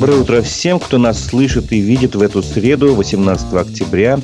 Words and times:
Доброе 0.00 0.22
утро 0.22 0.40
всем, 0.40 0.78
кто 0.78 0.96
нас 0.96 1.22
слышит 1.22 1.72
и 1.72 1.78
видит 1.78 2.14
в 2.14 2.22
эту 2.22 2.42
среду, 2.42 2.94
18 2.94 3.52
октября. 3.52 4.18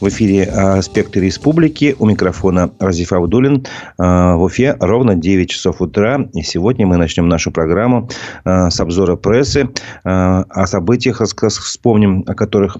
В 0.00 0.08
эфире 0.08 0.42
«Аспекты 0.42 1.20
республики». 1.20 1.94
У 2.00 2.06
микрофона 2.06 2.72
Разиф 2.80 3.12
Абдулин. 3.12 3.64
А, 3.96 4.34
в 4.34 4.42
Уфе 4.42 4.76
ровно 4.80 5.14
9 5.14 5.48
часов 5.48 5.80
утра. 5.80 6.28
И 6.34 6.42
сегодня 6.42 6.84
мы 6.84 6.96
начнем 6.96 7.28
нашу 7.28 7.52
программу 7.52 8.10
а, 8.42 8.70
с 8.70 8.80
обзора 8.80 9.14
прессы. 9.14 9.68
А, 10.02 10.46
о 10.48 10.66
событиях 10.66 11.22
вспомним, 11.22 12.24
о 12.26 12.34
которых 12.34 12.78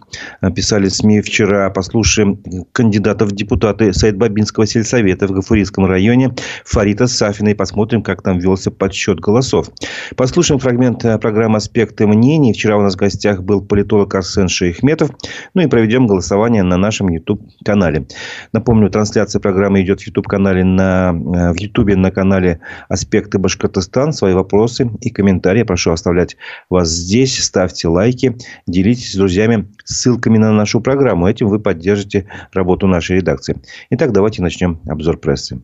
писали 0.57 0.89
СМИ 0.89 1.21
вчера. 1.21 1.71
Послушаем 1.71 2.43
кандидатов 2.73 3.29
в 3.29 3.33
депутаты 3.33 3.93
Сайт-Бабинского 3.93 4.67
сельсовета 4.67 5.29
в 5.29 5.31
Гафурийском 5.31 5.87
районе 5.87 6.35
Фарита 6.65 7.07
Сафина. 7.07 7.51
И 7.51 7.55
посмотрим, 7.55 8.03
как 8.03 8.23
там 8.23 8.41
велся 8.41 8.73
подсчет 8.73 9.21
голосов. 9.21 9.71
Послушаем 10.17 10.59
фрагмент 10.59 11.03
программы 11.21 11.59
«Аспекты 11.59 12.09
мнений». 12.09 12.40
Вчера 12.53 12.77
у 12.77 12.83
нас 12.83 12.95
в 12.95 12.99
гостях 12.99 13.43
был 13.43 13.61
политолог 13.61 14.15
Арсен 14.15 14.49
Шейхметов. 14.49 15.11
Ну 15.55 15.63
и 15.63 15.67
проведем 15.67 16.07
голосование 16.07 16.63
на 16.63 16.77
нашем 16.77 17.09
YouTube-канале. 17.09 18.07
Напомню, 18.53 18.91
трансляция 18.91 19.41
программы 19.41 19.83
идет 19.83 20.01
в 20.01 20.07
YouTube-канале 20.07 20.65
на, 20.65 21.11
э, 21.11 21.53
в 21.53 21.57
YouTube 21.61 21.95
на 21.97 22.11
канале 22.11 22.61
«Аспекты 22.89 23.39
Башкортостан». 23.39 24.13
Свои 24.13 24.33
вопросы 24.33 24.91
и 25.01 25.11
комментарии 25.11 25.63
прошу 25.63 25.93
оставлять 25.93 26.37
вас 26.71 26.89
здесь. 26.89 27.43
Ставьте 27.45 27.89
лайки, 27.89 28.37
делитесь 28.67 29.13
с 29.13 29.17
друзьями 29.17 29.69
ссылками 29.85 30.39
на 30.39 30.53
нашу 30.53 30.81
программу. 30.81 31.29
Этим 31.29 31.49
вы 31.49 31.61
поддержите 31.61 32.27
работу 32.53 32.87
нашей 32.87 33.17
редакции. 33.17 33.57
Итак, 33.91 34.13
давайте 34.13 34.43
начнем 34.43 34.81
обзор 34.87 35.19
прессы. 35.19 35.61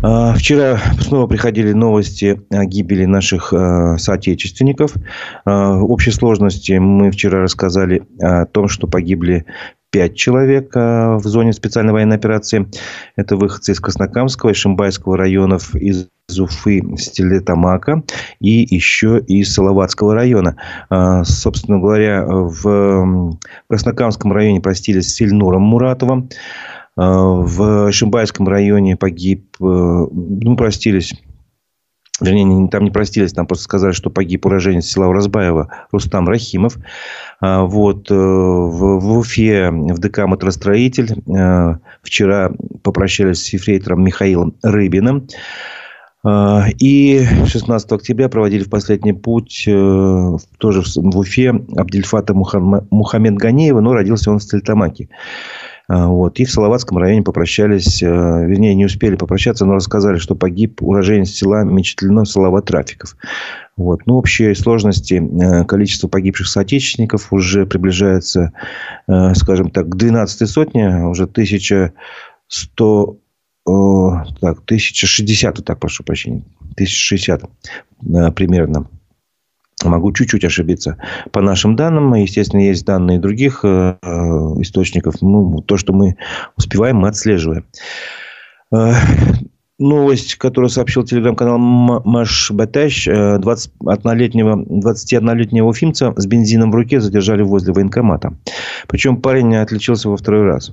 А, 0.00 0.32
вчера 0.34 0.78
снова 1.00 1.26
приходили 1.26 1.72
новости 1.72 2.40
о 2.50 2.64
гибели 2.64 3.04
наших 3.04 3.52
а, 3.52 3.98
соотечественников. 3.98 4.94
А, 5.44 5.72
в 5.78 5.90
общей 5.90 6.12
сложности 6.12 6.72
мы 6.72 7.10
вчера 7.10 7.40
рассказали 7.40 8.04
о 8.20 8.46
том, 8.46 8.68
что 8.68 8.86
погибли 8.86 9.44
пять 9.90 10.16
человек 10.16 10.74
в 10.74 11.22
зоне 11.24 11.54
специальной 11.54 11.94
военной 11.94 12.16
операции. 12.16 12.68
Это 13.16 13.36
выходцы 13.36 13.72
из 13.72 13.80
Краснокамского 13.80 14.50
и 14.50 14.54
Шимбайского 14.54 15.16
районов, 15.16 15.74
из 15.74 16.08
Уфы, 16.38 16.82
Стилетамака 16.98 18.02
и 18.38 18.66
еще 18.68 19.18
из 19.18 19.54
Салаватского 19.54 20.14
района. 20.14 20.56
Собственно 21.24 21.78
говоря, 21.78 22.26
в 22.26 23.38
Краснокамском 23.70 24.30
районе 24.30 24.60
простились 24.60 25.14
с 25.14 25.22
Ильнуром 25.22 25.62
Муратовым. 25.62 26.28
В 26.98 27.92
Шимбайском 27.92 28.48
районе 28.48 28.96
погиб, 28.96 29.54
э, 29.60 29.64
ну, 29.64 30.56
простились 30.56 31.14
Вернее, 32.20 32.68
там 32.68 32.82
не 32.82 32.90
простились, 32.90 33.32
там 33.32 33.46
просто 33.46 33.62
сказали, 33.62 33.92
что 33.92 34.10
погиб 34.10 34.44
уроженец 34.44 34.86
села 34.86 35.06
Уразбаева 35.06 35.68
Рустам 35.92 36.28
Рахимов. 36.28 36.76
А, 37.40 37.62
вот, 37.62 38.10
э, 38.10 38.14
в, 38.14 38.98
в 38.98 39.18
Уфе 39.18 39.70
в 39.70 39.98
ДК 40.00 40.26
«Матростроитель» 40.26 41.22
э, 41.32 41.76
вчера 42.02 42.50
попрощались 42.82 43.44
с 43.44 43.52
ефрейтором 43.52 44.02
Михаилом 44.02 44.56
Рыбиным. 44.62 45.28
И 46.26 47.26
16 47.46 47.92
октября 47.92 48.28
проводили 48.28 48.64
в 48.64 48.68
последний 48.68 49.12
путь 49.12 49.62
тоже 49.66 50.82
в 50.82 51.16
Уфе 51.16 51.50
Абдельфата 51.76 52.34
Мухаммед 52.34 53.34
Ганеева, 53.34 53.80
но 53.80 53.94
родился 53.94 54.32
он 54.32 54.40
в 54.40 54.42
Стельтамаке. 54.42 55.08
А, 55.88 56.06
вот. 56.08 56.38
И 56.38 56.44
в 56.44 56.50
Салаватском 56.50 56.98
районе 56.98 57.22
попрощались, 57.22 58.02
э, 58.02 58.06
вернее, 58.06 58.74
не 58.74 58.84
успели 58.84 59.16
попрощаться, 59.16 59.64
но 59.64 59.74
рассказали, 59.74 60.18
что 60.18 60.34
погиб 60.34 60.82
уроженец 60.82 61.30
села 61.30 61.64
Мечетлино 61.64 62.26
Салава 62.26 62.60
Трафиков. 62.60 63.16
Вот. 63.76 64.02
Ну, 64.04 64.16
общей 64.16 64.54
сложности 64.54 65.14
э, 65.14 65.64
количество 65.64 66.06
погибших 66.08 66.46
соотечественников 66.46 67.32
уже 67.32 67.64
приближается, 67.64 68.52
э, 69.06 69.34
скажем 69.34 69.70
так, 69.70 69.88
к 69.88 69.96
12 69.96 70.48
сотне, 70.48 71.06
уже 71.06 71.24
1100 71.24 73.16
так, 74.40 74.60
1060, 74.64 75.64
так, 75.64 75.78
прошу 75.78 76.02
прощения, 76.02 76.42
1060 76.74 77.42
примерно. 78.34 78.88
Могу 79.84 80.12
чуть-чуть 80.12 80.44
ошибиться. 80.44 80.96
По 81.30 81.40
нашим 81.40 81.76
данным, 81.76 82.14
естественно, 82.14 82.60
есть 82.60 82.84
данные 82.84 83.18
других 83.18 83.60
э, 83.62 83.96
источников. 84.60 85.16
Ну, 85.20 85.60
то, 85.62 85.76
что 85.76 85.92
мы 85.92 86.16
успеваем, 86.56 86.96
мы 86.96 87.08
отслеживаем. 87.08 87.64
Э, 88.72 88.92
новость, 89.78 90.34
которую 90.34 90.68
сообщил 90.70 91.04
телеграм-канал 91.04 91.58
Маш 91.58 92.50
Баташ. 92.50 93.06
21-летнего, 93.08 94.64
21-летнего 94.64 95.66
уфимца 95.66 96.12
с 96.16 96.26
бензином 96.26 96.72
в 96.72 96.74
руке 96.74 97.00
задержали 97.00 97.42
возле 97.42 97.72
военкомата. 97.72 98.34
Причем 98.88 99.18
парень 99.18 99.56
отличился 99.56 100.08
во 100.08 100.16
второй 100.16 100.42
раз. 100.42 100.72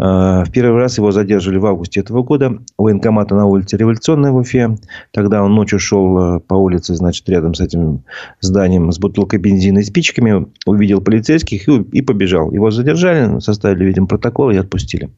Э, 0.00 0.44
в 0.44 0.50
первый 0.50 0.80
раз 0.80 0.96
его 0.96 1.12
задержали 1.12 1.58
в 1.58 1.66
августе 1.66 2.00
этого 2.00 2.22
года 2.22 2.58
военкомата 2.78 3.34
на 3.34 3.46
улице 3.46 3.76
Революционной 3.76 4.30
в 4.30 4.36
Уфе. 4.36 4.76
Тогда 5.12 5.42
он 5.42 5.54
ночью 5.54 5.78
шел 5.78 6.36
э, 6.36 6.40
по 6.40 6.54
улице, 6.54 6.94
значит, 6.94 7.28
рядом 7.28 7.54
с 7.54 7.60
этим 7.60 8.04
зданием 8.40 8.90
с 8.90 8.98
бутылкой 8.98 9.38
бензина 9.38 9.80
и 9.80 9.82
спичками. 9.82 10.46
Увидел 10.64 11.02
полицейских 11.02 11.68
и, 11.68 11.82
и 11.92 12.00
побежал. 12.02 12.50
Его 12.50 12.70
задержали, 12.70 13.40
составили, 13.40 13.84
видимо, 13.84 14.06
протокол 14.06 14.50
и 14.50 14.56
отпустили. 14.56 15.10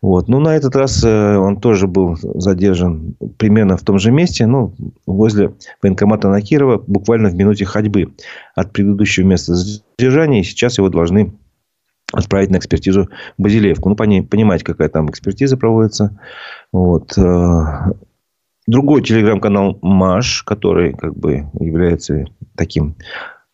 Вот. 0.00 0.28
Но 0.28 0.38
на 0.38 0.54
этот 0.54 0.76
раз 0.76 1.02
э, 1.02 1.36
он 1.36 1.60
тоже 1.60 1.88
был 1.88 2.16
задержан 2.22 3.16
примерно 3.36 3.76
в 3.76 3.82
том 3.82 3.98
же 3.98 4.12
месте, 4.12 4.46
ну, 4.46 4.74
возле 5.06 5.54
военкомата 5.82 6.28
на 6.28 6.40
Кирова, 6.40 6.82
буквально 6.86 7.30
в 7.30 7.34
минуте 7.34 7.64
ходьбы 7.64 8.14
от 8.54 8.72
предыдущего 8.72 9.26
места 9.26 9.54
задержания. 9.54 10.44
Сейчас 10.44 10.78
его 10.78 10.88
должны 10.88 11.32
отправить 12.12 12.50
на 12.50 12.58
экспертизу 12.58 13.08
Базилевку. 13.38 13.88
Ну, 13.88 13.96
понимать, 13.96 14.62
какая 14.62 14.88
там 14.88 15.10
экспертиза 15.10 15.56
проводится. 15.56 16.18
Вот. 16.72 17.16
Э, 17.18 17.92
другой 18.66 19.02
телеграм-канал 19.02 19.78
Маш, 19.82 20.42
который 20.42 20.94
как 20.94 21.16
бы 21.16 21.46
является 21.58 22.26
таким 22.56 22.96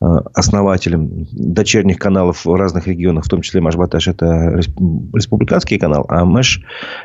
э, 0.01 0.07
основателем 0.35 1.27
дочерних 1.33 1.99
каналов 1.99 2.45
в 2.45 2.55
разных 2.55 2.87
регионах, 2.87 3.25
в 3.25 3.29
том 3.29 3.43
числе 3.43 3.61
Машбаташ 3.61 4.09
это 4.09 4.57
республиканский 4.57 5.79
канал, 5.79 6.07
а 6.09 6.25
Мэш 6.25 6.63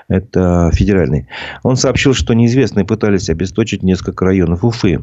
это 0.07 0.71
федеральный. 0.73 1.27
Он 1.63 1.75
сообщил, 1.75 2.13
что 2.13 2.33
неизвестные 2.33 2.85
пытались 2.85 3.29
обесточить 3.29 3.83
несколько 3.83 4.25
районов 4.25 4.63
Уфы. 4.63 5.01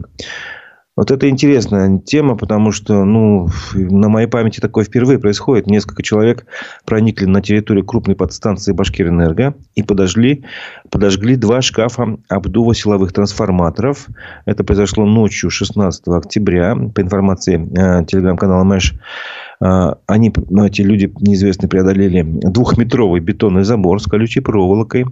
Вот 0.94 1.10
это 1.10 1.26
интересная 1.30 1.98
тема, 2.00 2.36
потому 2.36 2.70
что, 2.70 3.04
ну, 3.04 3.48
на 3.74 4.10
моей 4.10 4.26
памяти 4.26 4.60
такое 4.60 4.84
впервые 4.84 5.18
происходит. 5.18 5.66
Несколько 5.66 6.02
человек 6.02 6.44
проникли 6.84 7.24
на 7.24 7.40
территорию 7.40 7.86
крупной 7.86 8.14
подстанции 8.14 8.72
Башкирэнерго 8.72 9.54
и 9.74 9.82
подожгли, 9.82 10.44
подожгли 10.90 11.36
два 11.36 11.62
шкафа 11.62 12.18
обдува 12.28 12.74
силовых 12.74 13.14
трансформаторов. 13.14 14.06
Это 14.44 14.64
произошло 14.64 15.06
ночью 15.06 15.48
16 15.48 16.08
октября. 16.08 16.76
По 16.94 17.00
информации 17.00 17.56
э, 17.56 18.04
телеграм-канала 18.04 18.64
Мэш, 18.64 18.92
э, 19.62 19.94
они, 20.06 20.30
ну, 20.50 20.66
эти 20.66 20.82
люди 20.82 21.10
неизвестные 21.20 21.70
преодолели 21.70 22.20
двухметровый 22.22 23.20
бетонный 23.20 23.64
забор 23.64 23.98
с 23.98 24.04
колючей 24.04 24.40
проволокой 24.40 25.06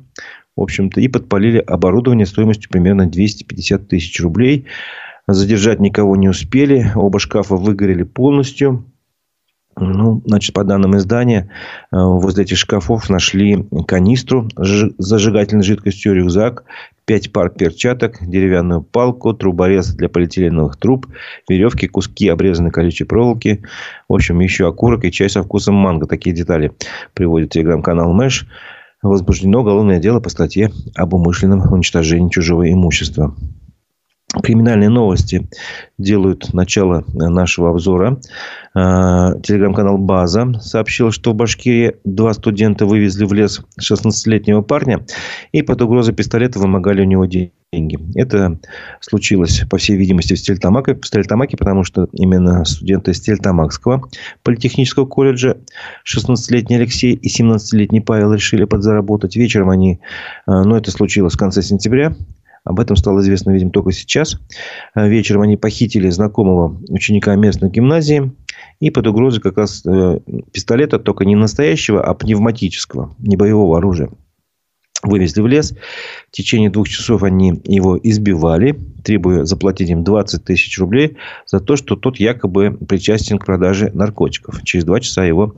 в 0.57 0.63
общем-то, 0.63 1.01
и 1.01 1.09
подпалили 1.09 1.59
оборудование 1.59 2.27
стоимостью 2.27 2.71
примерно 2.71 3.07
250 3.07 3.89
тысяч 3.89 4.21
рублей. 4.21 4.67
Задержать 5.33 5.81
никого 5.81 6.17
не 6.17 6.29
успели. 6.29 6.91
Оба 6.95 7.19
шкафа 7.19 7.57
выгорели 7.57 8.03
полностью. 8.03 8.85
Ну, 9.79 10.21
значит, 10.27 10.53
по 10.53 10.65
данным 10.65 10.97
издания, 10.97 11.49
э, 11.91 11.97
возле 11.97 12.45
этих 12.45 12.59
шкафов 12.59 13.09
нашли 13.09 13.67
канистру 13.87 14.49
с 14.57 14.93
зажигательной 14.99 15.63
жидкостью, 15.63 16.15
рюкзак, 16.15 16.65
пять 17.07 17.33
пар 17.33 17.51
перчаток, 17.51 18.19
деревянную 18.21 18.83
палку, 18.83 19.33
труборез 19.33 19.95
для 19.95 20.09
полиэтиленовых 20.09 20.77
труб, 20.77 21.07
веревки, 21.49 21.87
куски 21.87 22.29
обрезанной 22.29 22.73
колючей 22.73 23.05
проволоки. 23.05 23.63
В 24.09 24.15
общем, 24.15 24.41
еще 24.41 24.67
окурок 24.67 25.05
и 25.05 25.13
чай 25.13 25.31
со 25.31 25.43
вкусом 25.43 25.77
манго. 25.77 26.07
Такие 26.07 26.35
детали 26.35 26.73
приводит 27.15 27.51
телеграм-канал 27.51 28.13
Мэш. 28.13 28.47
Возбуждено 29.03 29.61
уголовное 29.61 29.99
дело 29.99 30.21
по 30.21 30.29
статье 30.29 30.73
об 30.95 31.15
умышленном 31.15 31.73
уничтожении 31.73 32.29
чужого 32.29 32.71
имущества. 32.71 33.35
Криминальные 34.33 34.91
новости 34.91 35.49
делают 35.99 36.53
начало 36.55 37.05
нашего 37.09 37.71
обзора. 37.71 38.21
А, 38.75 39.35
телеграм-канал 39.41 39.99
«База» 39.99 40.53
сообщил, 40.61 41.11
что 41.11 41.33
в 41.33 41.35
Башкирии 41.35 41.97
два 42.05 42.33
студента 42.33 42.87
вывезли 42.87 43.25
в 43.25 43.33
лес 43.33 43.61
16-летнего 43.81 44.63
парня 44.63 45.05
и 45.51 45.63
под 45.63 45.83
угрозой 45.83 46.15
пистолета 46.15 46.61
вымогали 46.61 47.03
у 47.03 47.07
него 47.07 47.25
деньги. 47.25 47.99
Это 48.15 48.61
случилось, 49.01 49.65
по 49.69 49.79
всей 49.79 49.97
видимости, 49.97 50.35
в 50.35 50.39
Стельтамаке, 50.39 50.95
в 50.95 51.05
Стельтамаке 51.05 51.57
потому 51.57 51.83
что 51.83 52.09
именно 52.13 52.65
студенты 52.65 53.15
Стельтамакского 53.15 54.09
политехнического 54.45 55.07
колледжа 55.07 55.57
16-летний 56.07 56.77
Алексей 56.77 57.15
и 57.15 57.29
17-летний 57.29 58.01
Павел 58.01 58.33
решили 58.33 58.63
подзаработать. 58.63 59.35
Вечером 59.35 59.71
они, 59.71 59.99
а, 60.47 60.63
ну, 60.63 60.77
это 60.77 60.93
случилось 60.93 61.35
в 61.35 61.39
конце 61.39 61.63
сентября, 61.63 62.15
Об 62.65 62.79
этом 62.79 62.97
стало 62.97 63.21
известно, 63.21 63.51
видимо, 63.51 63.71
только 63.71 63.93
сейчас. 63.93 64.39
Э, 64.95 65.09
вечером 65.09 65.43
они 65.43 65.57
похитили 65.57 66.11
знакомого 66.11 66.81
ученика 66.89 67.35
местной 67.37 67.71
гимназии. 67.71 68.33
И 68.81 68.91
под 68.91 69.07
угрозой 69.07 69.41
как 69.41 69.57
раз 69.57 69.83
э, 69.87 70.21
пистолета, 70.53 70.99
только 70.99 71.25
не 71.25 71.37
настоящего, 71.37 72.03
а 72.03 72.15
пневматического, 72.15 73.15
не 73.19 73.37
боевого 73.37 73.79
оружия. 73.79 74.11
Вывезли 75.03 75.41
в 75.41 75.47
лес. 75.47 75.75
В 76.29 76.31
течение 76.31 76.69
двух 76.69 76.87
часов 76.87 77.23
они 77.23 77.61
его 77.65 77.99
избивали, 78.03 78.79
требуя 79.03 79.45
заплатить 79.45 79.89
им 79.89 80.05
20 80.05 80.45
тысяч 80.45 80.79
рублей 80.79 81.17
за 81.47 81.61
то, 81.61 81.77
что 81.77 81.97
тот 81.97 82.19
якобы 82.21 82.73
причастен 82.73 83.39
к 83.39 83.47
продаже 83.47 83.91
наркотиков. 83.95 84.63
Через 84.65 84.85
два 84.85 85.01
часа 85.01 85.25
его 85.25 85.55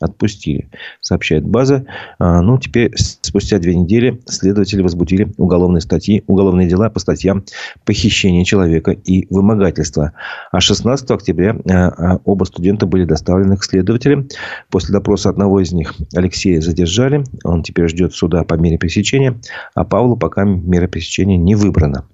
отпустили, 0.00 0.68
сообщает 1.00 1.46
база. 1.46 1.86
А, 2.18 2.42
ну, 2.42 2.58
теперь, 2.58 2.92
спустя 2.96 3.58
две 3.58 3.74
недели, 3.74 4.20
следователи 4.26 4.82
возбудили 4.82 5.32
уголовные 5.36 5.80
статьи, 5.80 6.22
уголовные 6.26 6.68
дела 6.68 6.90
по 6.90 7.00
статьям 7.00 7.44
похищения 7.84 8.44
человека 8.44 8.92
и 8.92 9.26
вымогательства. 9.30 10.12
А 10.52 10.60
16 10.60 11.10
октября 11.10 11.56
а, 11.68 11.88
а, 11.88 12.20
оба 12.24 12.44
студента 12.44 12.86
были 12.86 13.04
доставлены 13.04 13.56
к 13.56 13.64
следователям. 13.64 14.28
После 14.70 14.92
допроса 14.92 15.30
одного 15.30 15.60
из 15.60 15.72
них, 15.72 15.94
Алексея, 16.14 16.60
задержали. 16.60 17.24
Он 17.44 17.62
теперь 17.62 17.88
ждет 17.88 18.14
суда 18.14 18.44
по 18.44 18.54
мере 18.54 18.78
пресечения. 18.78 19.40
А 19.74 19.84
Павлу 19.84 20.16
пока 20.16 20.44
мера 20.44 20.88
пресечения 20.88 21.36
не 21.36 21.54
выбрана. 21.54 22.06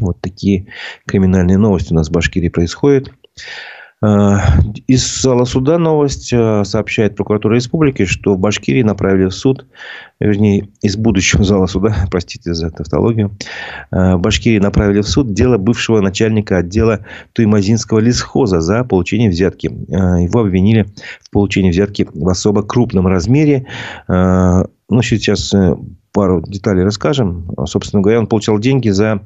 Вот 0.00 0.20
такие 0.20 0.66
криминальные 1.06 1.58
новости 1.58 1.92
у 1.92 1.96
нас 1.96 2.08
в 2.08 2.12
Башкирии 2.12 2.48
происходят. 2.48 3.10
Э, 4.00 4.36
из 4.86 5.22
зала 5.22 5.44
суда 5.44 5.76
новость 5.76 6.32
э, 6.32 6.62
сообщает 6.64 7.16
прокуратура 7.16 7.54
республики, 7.54 8.04
что 8.04 8.34
в 8.34 8.38
Башкирии 8.38 8.82
направили 8.82 9.26
в 9.26 9.32
суд, 9.32 9.66
вернее, 10.20 10.68
из 10.82 10.96
будущего 10.96 11.42
зала 11.42 11.66
суда, 11.66 11.96
простите 12.10 12.54
за 12.54 12.70
тавтологию, 12.70 13.36
э, 13.90 14.14
в 14.14 14.20
Башкирии 14.20 14.60
направили 14.60 15.00
в 15.00 15.08
суд 15.08 15.32
дело 15.32 15.58
бывшего 15.58 16.00
начальника 16.00 16.58
отдела 16.58 17.00
Туймазинского 17.32 17.98
лесхоза 17.98 18.60
за 18.60 18.84
получение 18.84 19.30
взятки. 19.30 19.66
Его 19.66 20.40
обвинили 20.40 20.86
в 21.20 21.30
получении 21.30 21.70
взятки 21.70 22.06
в 22.12 22.28
особо 22.28 22.62
крупном 22.62 23.06
размере. 23.06 23.66
Ну, 24.08 25.02
сейчас 25.02 25.52
пару 26.12 26.42
деталей 26.42 26.82
расскажем. 26.82 27.50
Собственно 27.66 28.02
говоря, 28.02 28.20
он 28.20 28.26
получал 28.26 28.58
деньги 28.58 28.88
за 28.88 29.22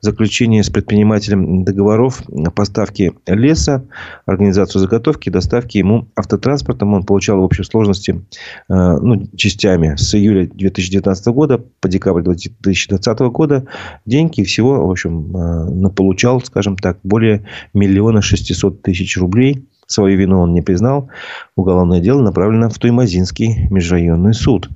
заключение 0.00 0.62
с 0.62 0.70
предпринимателем 0.70 1.64
договоров 1.64 2.22
поставки 2.54 3.12
леса, 3.26 3.84
организацию 4.26 4.80
заготовки, 4.80 5.30
доставки 5.30 5.78
ему 5.78 6.08
автотранспортом. 6.16 6.94
Он 6.94 7.04
получал 7.04 7.38
в 7.38 7.42
общей 7.42 7.64
сложности 7.64 8.24
э, 8.68 8.74
ну, 8.74 9.26
частями 9.36 9.94
с 9.96 10.14
июля 10.14 10.46
2019 10.46 11.26
года 11.26 11.62
по 11.80 11.88
декабрь 11.88 12.22
2020 12.22 13.18
года 13.20 13.66
деньги 14.06 14.42
всего, 14.42 14.86
в 14.86 14.90
общем, 14.90 15.36
э, 15.36 15.90
получал, 15.90 16.40
скажем 16.40 16.76
так, 16.76 16.98
более 17.02 17.46
миллиона 17.74 18.22
шестисот 18.22 18.82
тысяч 18.82 19.16
рублей. 19.16 19.66
Свою 19.86 20.16
вину 20.16 20.40
он 20.40 20.54
не 20.54 20.62
признал. 20.62 21.10
Уголовное 21.56 22.00
дело 22.00 22.22
направлено 22.22 22.70
в 22.70 22.78
Туймазинский 22.78 23.68
межрайонный 23.68 24.34
суд. 24.34 24.70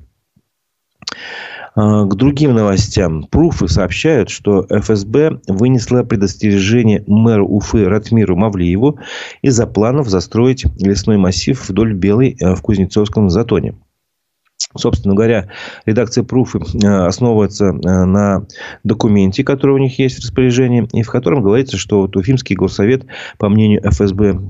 А, 1.77 2.07
к 2.07 2.15
другим 2.15 2.55
новостям. 2.55 3.25
Пруфы 3.25 3.69
сообщают, 3.69 4.31
что 4.31 4.67
ФСБ 4.71 5.41
вынесла 5.47 6.03
предостережение 6.05 7.05
мэру 7.07 7.47
Уфы 7.47 7.85
Ратмиру 7.85 8.35
Мавлиеву 8.35 8.99
из-за 9.43 9.67
планов 9.67 10.09
застроить 10.09 10.65
лесной 10.81 11.19
массив 11.19 11.69
вдоль 11.69 11.93
Белой 11.93 12.35
э, 12.41 12.55
в 12.55 12.63
Кузнецовском 12.63 13.29
затоне. 13.29 13.75
Собственно 14.75 15.15
говоря, 15.15 15.49
редакция 15.85 16.25
Пруфы 16.25 16.61
э, 16.61 16.89
основывается 16.89 17.67
э, 17.67 17.71
на 17.73 18.47
документе, 18.83 19.45
который 19.45 19.73
у 19.73 19.79
них 19.79 19.99
есть 19.99 20.17
в 20.17 20.23
распоряжении, 20.23 20.89
и 20.95 21.03
в 21.03 21.11
котором 21.11 21.43
говорится, 21.43 21.77
что 21.77 22.01
вот 22.01 22.17
Уфимский 22.17 22.57
горсовет, 22.57 23.05
по 23.37 23.51
мнению 23.51 23.83
ФСБ, 23.85 24.41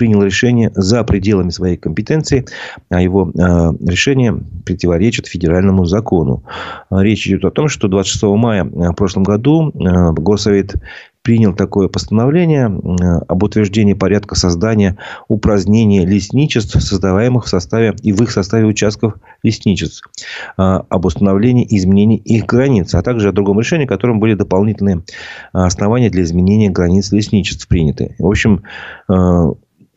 принял 0.00 0.22
решение 0.22 0.72
за 0.74 1.04
пределами 1.04 1.50
своей 1.50 1.76
компетенции, 1.76 2.46
а 2.88 3.02
его 3.02 3.30
э, 3.30 3.72
решение 3.86 4.34
противоречит 4.64 5.26
федеральному 5.26 5.84
закону. 5.84 6.42
Речь 6.90 7.26
идет 7.26 7.44
о 7.44 7.50
том, 7.50 7.68
что 7.68 7.86
26 7.86 8.22
мая 8.38 8.64
в 8.64 8.94
прошлом 8.94 9.24
году 9.24 9.68
э, 9.68 10.12
Горсовет 10.12 10.76
принял 11.20 11.54
такое 11.54 11.88
постановление 11.88 12.64
об 13.28 13.42
утверждении 13.42 13.92
порядка 13.92 14.36
создания 14.36 14.96
упразднения 15.28 16.06
лесничеств, 16.06 16.80
создаваемых 16.82 17.44
в 17.44 17.48
составе 17.48 17.94
и 18.02 18.14
в 18.14 18.22
их 18.22 18.30
составе 18.30 18.64
участков 18.64 19.16
лесничеств, 19.42 20.08
об 20.56 21.04
установлении 21.04 21.66
и 21.66 21.76
изменении 21.76 22.16
их 22.16 22.46
границ, 22.46 22.94
а 22.94 23.02
также 23.02 23.28
о 23.28 23.32
другом 23.32 23.60
решении, 23.60 23.84
которым 23.84 24.18
были 24.18 24.32
дополнительные 24.32 25.02
основания 25.52 26.08
для 26.08 26.22
изменения 26.22 26.70
границ 26.70 27.12
лесничеств 27.12 27.68
приняты. 27.68 28.16
В 28.18 28.26
общем, 28.26 28.62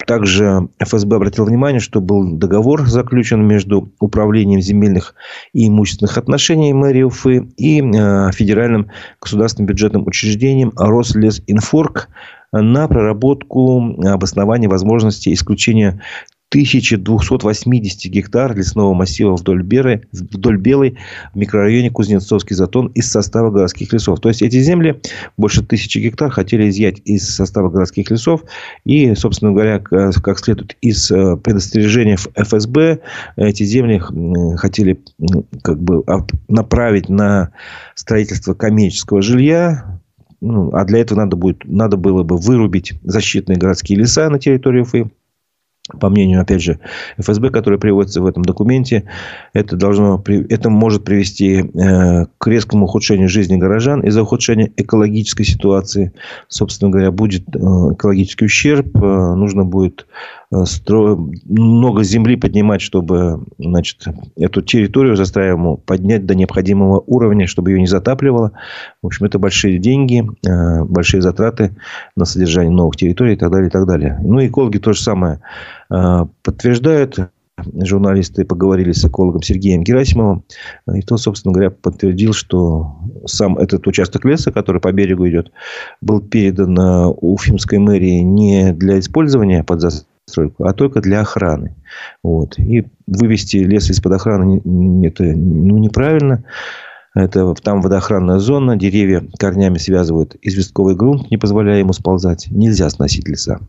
также 0.05 0.67
ФСБ 0.79 1.15
обратил 1.15 1.45
внимание, 1.45 1.79
что 1.79 2.01
был 2.01 2.33
договор 2.38 2.88
заключен 2.88 3.45
между 3.45 3.89
Управлением 4.00 4.61
земельных 4.61 5.15
и 5.53 5.67
имущественных 5.67 6.17
отношений 6.17 6.73
мэрии 6.73 7.03
Уфы 7.03 7.50
и 7.57 7.81
э, 7.81 8.31
Федеральным 8.31 8.89
государственным 9.21 9.67
бюджетным 9.67 10.05
учреждением 10.07 10.73
Рослесинфорг 10.75 12.09
на 12.51 12.88
проработку 12.88 13.79
обоснования 14.03 14.69
возможности 14.69 15.33
исключения 15.33 16.01
1280 16.53 18.11
гектар 18.11 18.55
лесного 18.55 18.94
массива 18.94 19.35
вдоль, 19.35 19.63
Беры, 19.63 20.03
вдоль 20.11 20.57
Белой 20.57 20.97
в 21.33 21.38
микрорайоне 21.38 21.89
Кузнецовский 21.89 22.55
затон 22.55 22.88
из 22.88 23.09
состава 23.09 23.50
городских 23.50 23.91
лесов. 23.91 24.19
То 24.19 24.29
есть, 24.29 24.44
эти 24.44 24.61
земли, 24.61 25.01
больше 25.35 25.63
тысячи 25.63 25.97
гектар, 25.97 26.29
хотели 26.29 26.69
изъять 26.69 27.01
из 27.05 27.27
состава 27.27 27.69
городских 27.69 28.11
лесов. 28.11 28.44
И, 28.85 29.15
собственно 29.15 29.51
говоря, 29.51 29.79
как 29.79 30.38
следует 30.38 30.77
из 30.81 31.09
э, 31.09 31.38
предостережения 31.38 32.17
ФСБ, 32.17 33.00
эти 33.35 33.63
земли 33.63 34.00
хотели 34.55 35.01
как 35.63 35.81
бы 35.81 36.03
направить 36.47 37.09
на 37.09 37.51
строительство 37.95 38.53
коммерческого 38.53 39.23
жилья, 39.23 40.00
ну, 40.39 40.71
а 40.73 40.85
для 40.85 41.00
этого 41.00 41.19
надо, 41.19 41.35
будет, 41.35 41.63
надо 41.63 41.97
было 41.97 42.21
бы 42.23 42.38
вырубить 42.38 42.94
защитные 43.03 43.57
городские 43.57 43.97
леса 43.97 44.29
на 44.29 44.38
территории 44.38 44.81
Уфы 44.81 45.09
по 46.00 46.10
мнению, 46.10 46.42
опять 46.42 46.62
же, 46.62 46.80
ФСБ, 47.18 47.50
которое 47.50 47.78
приводится 47.78 48.22
в 48.22 48.25
этом 48.25 48.44
документе, 48.44 49.04
это, 49.52 49.75
должно, 49.75 50.24
это 50.25 50.70
может 50.70 51.04
привести 51.04 51.58
э, 51.58 52.25
к 52.38 52.48
резкому 52.48 52.86
ухудшению 52.86 53.28
жизни 53.28 53.58
горожан 53.58 54.00
из-за 54.02 54.24
ухудшения 54.24 54.72
экологической 54.78 55.44
ситуации. 55.44 56.13
Собственно 56.48 56.90
говоря, 56.90 57.12
будет 57.12 57.44
э, 57.54 57.60
экологический 57.60 58.46
ущерб, 58.46 58.96
э, 58.96 59.00
нужно 59.36 59.66
будет 59.66 60.08
стро... 60.63 61.18
много 61.50 62.04
земли 62.04 62.38
поднимать, 62.38 62.80
чтобы 62.80 63.44
значит, 63.58 64.06
эту 64.38 64.62
территорию 64.62 65.18
застраиваемую 65.18 65.78
поднять 65.78 66.25
до 66.25 66.36
необходимого 66.36 67.04
уровня, 67.06 67.46
чтобы 67.46 67.72
ее 67.72 67.82
не 67.82 67.88
затапливало. 67.88 68.54
В 69.02 69.08
общем, 69.08 69.25
это 69.25 69.40
большие 69.40 69.80
деньги, 69.80 70.24
большие 70.86 71.24
затраты 71.24 71.75
на 72.16 72.25
содержание 72.25 72.72
новых 72.72 72.98
территорий 72.98 73.34
и 73.34 73.36
так 73.36 73.52
далее, 73.52 73.70
и 73.70 73.72
так 73.72 73.88
далее. 73.88 74.20
Ну, 74.24 74.46
экологи 74.46 74.78
то 74.78 74.94
же 74.94 75.02
самое 75.02 75.40
подтверждают. 75.90 77.18
Журналисты 77.82 78.46
поговорили 78.46 78.92
с 78.94 79.06
экологом 79.06 79.44
Сергеем 79.44 79.84
Герасимовым. 79.84 80.44
И 80.92 81.02
тот, 81.02 81.22
собственно 81.22 81.54
говоря, 81.54 81.70
подтвердил, 81.70 82.34
что 82.34 82.98
сам 83.25 83.58
этот 83.58 83.86
участок 83.86 84.25
леса, 84.25 84.52
который 84.52 84.82
по 84.82 84.92
берегу 84.92 85.28
идет, 85.30 85.52
был 86.02 86.20
передан 86.20 86.78
Уфимской 87.22 87.78
мэрии 87.78 88.20
не 88.22 88.74
для 88.74 89.00
использования 89.00 89.63
под 89.63 89.82
застройку, 89.82 90.66
а 90.66 90.74
только 90.74 91.00
для 91.00 91.22
охраны. 91.22 91.75
Вот. 92.24 92.58
И 92.58 92.88
вывести 93.06 93.58
лес 93.58 93.90
из-под 93.90 94.13
охраны 94.13 94.58
это 95.06 95.24
ну, 95.24 95.78
неправильно. 95.78 96.44
Это, 97.15 97.53
там 97.53 97.82
водоохранная 97.82 98.39
зона, 98.39 98.75
деревья 98.75 99.24
корнями 99.38 99.77
связывают 99.77 100.36
известковый 100.41 100.96
грунт, 100.96 101.29
не 101.29 101.38
позволяя 101.38 101.77
ему 101.77 101.93
сползать. 101.93 102.48
Нельзя 102.50 102.89
сносить 102.89 103.27
леса. 103.27 103.60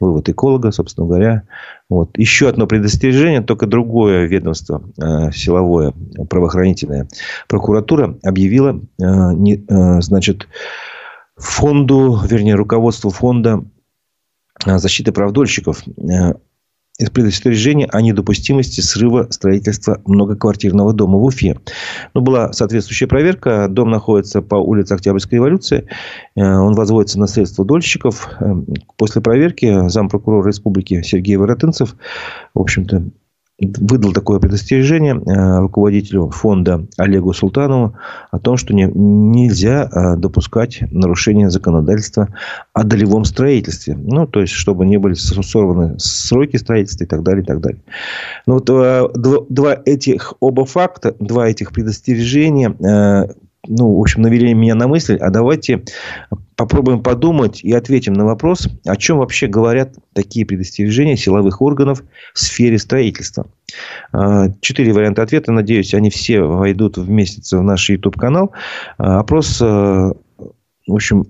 Вывод 0.00 0.28
эколога, 0.28 0.72
собственно 0.72 1.06
говоря. 1.06 1.42
Вот. 1.88 2.18
Еще 2.18 2.48
одно 2.48 2.66
предостережение, 2.66 3.40
только 3.40 3.66
другое 3.66 4.26
ведомство, 4.26 4.82
э, 5.00 5.30
силовое, 5.30 5.94
правоохранительное. 6.28 7.06
Прокуратура 7.46 8.18
объявила, 8.24 8.80
э, 8.98 9.32
не, 9.32 9.64
э, 9.68 10.00
значит, 10.00 10.48
фонду, 11.36 12.20
вернее, 12.28 12.56
руководству 12.56 13.10
фонда 13.10 13.64
э, 14.66 14.78
защиты 14.78 15.12
прав 15.12 15.30
дольщиков 15.30 15.84
э, 15.86 16.34
из 16.98 17.10
предостережения 17.10 17.86
о 17.86 18.02
недопустимости 18.02 18.80
срыва 18.80 19.28
строительства 19.30 20.00
многоквартирного 20.04 20.92
дома 20.92 21.18
в 21.18 21.24
Уфе. 21.24 21.56
Ну, 22.12 22.20
была 22.22 22.52
соответствующая 22.52 23.06
проверка. 23.06 23.68
Дом 23.68 23.90
находится 23.90 24.42
по 24.42 24.56
улице 24.56 24.94
Октябрьской 24.94 25.36
революции. 25.36 25.86
Э, 26.34 26.40
он 26.40 26.74
возводится 26.74 27.20
на 27.20 27.28
средства 27.28 27.64
дольщиков. 27.64 28.28
Э, 28.40 28.52
после 28.96 29.22
проверки 29.22 29.88
зампрокурора 29.88 30.48
республики 30.48 31.02
Сергей 31.02 31.36
Воротынцев, 31.36 31.94
в 32.52 32.60
общем-то, 32.60 33.04
выдал 33.60 34.12
такое 34.12 34.38
предостережение 34.38 35.14
э, 35.14 35.58
руководителю 35.58 36.30
фонда 36.30 36.86
Олегу 36.96 37.32
Султанову 37.32 37.94
о 38.30 38.38
том, 38.38 38.56
что 38.56 38.72
не, 38.72 38.84
нельзя 38.84 39.88
э, 39.90 40.16
допускать 40.16 40.80
нарушения 40.92 41.50
законодательства 41.50 42.28
о 42.72 42.84
долевом 42.84 43.24
строительстве. 43.24 43.96
Ну, 43.96 44.26
то 44.28 44.40
есть, 44.40 44.52
чтобы 44.52 44.86
не 44.86 44.96
были 44.98 45.14
сорваны 45.14 45.98
сроки 45.98 46.56
строительства 46.56 47.04
и 47.04 47.08
так 47.08 47.22
далее, 47.24 47.42
и 47.42 47.46
так 47.46 47.60
далее. 47.60 47.80
Ну, 48.46 48.54
вот 48.54 48.70
э, 48.70 49.08
два, 49.14 49.38
два 49.48 49.76
этих 49.84 50.34
оба 50.38 50.64
факта, 50.64 51.16
два 51.18 51.48
этих 51.48 51.72
предостережения 51.72 52.76
ну, 53.68 53.96
в 53.96 54.00
общем, 54.00 54.22
навели 54.22 54.54
меня 54.54 54.74
на 54.74 54.88
мысль, 54.88 55.16
а 55.16 55.30
давайте 55.30 55.84
попробуем 56.56 57.02
подумать 57.02 57.62
и 57.62 57.72
ответим 57.72 58.14
на 58.14 58.24
вопрос, 58.24 58.68
о 58.84 58.96
чем 58.96 59.18
вообще 59.18 59.46
говорят 59.46 59.94
такие 60.12 60.44
предостережения 60.44 61.16
силовых 61.16 61.60
органов 61.62 62.02
в 62.34 62.38
сфере 62.38 62.78
строительства. 62.78 63.46
А, 64.12 64.48
четыре 64.60 64.92
варианта 64.92 65.22
ответа. 65.22 65.52
Надеюсь, 65.52 65.94
они 65.94 66.10
все 66.10 66.40
войдут 66.40 66.96
в 66.96 67.08
месяц 67.08 67.52
в 67.52 67.62
наш 67.62 67.88
YouTube-канал. 67.90 68.52
А, 68.96 69.20
опрос, 69.20 69.60
а, 69.62 70.12
в 70.86 70.94
общем, 70.94 71.26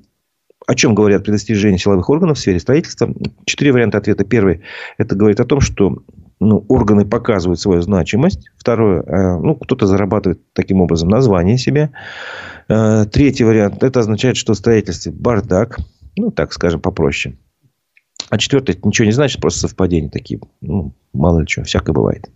о 0.68 0.74
чем 0.74 0.94
говорят 0.94 1.24
предостережения 1.24 1.78
силовых 1.78 2.10
органов 2.10 2.36
в 2.36 2.40
сфере 2.40 2.60
строительства? 2.60 3.08
Четыре 3.46 3.72
варианта 3.72 3.96
ответа. 3.96 4.24
Первый– 4.24 4.60
это 4.98 5.16
говорит 5.16 5.40
о 5.40 5.46
том, 5.46 5.62
что 5.62 6.02
ну, 6.40 6.62
органы 6.68 7.06
показывают 7.06 7.58
свою 7.58 7.80
значимость. 7.80 8.50
Второе, 8.58 9.00
э, 9.00 9.38
ну, 9.38 9.54
кто-то 9.54 9.86
зарабатывает 9.86 10.42
таким 10.52 10.82
образом 10.82 11.08
название 11.08 11.56
себе. 11.56 11.90
Э, 12.68 13.06
третий 13.10 13.44
вариант, 13.44 13.82
это 13.82 14.00
означает, 14.00 14.36
что 14.36 14.52
в 14.52 14.58
строительстве 14.58 15.10
бардак, 15.10 15.78
ну, 16.18 16.30
так 16.30 16.52
скажем, 16.52 16.82
попроще. 16.82 17.38
А 18.30 18.38
четвертое, 18.38 18.72
это 18.72 18.86
ничего 18.86 19.06
не 19.06 19.12
значит, 19.12 19.40
просто 19.40 19.60
совпадения 19.60 20.10
такие. 20.10 20.40
Ну, 20.60 20.92
мало 21.12 21.40
ли 21.40 21.46
что, 21.46 21.64
всякое 21.64 21.92
бывает. 21.92 22.30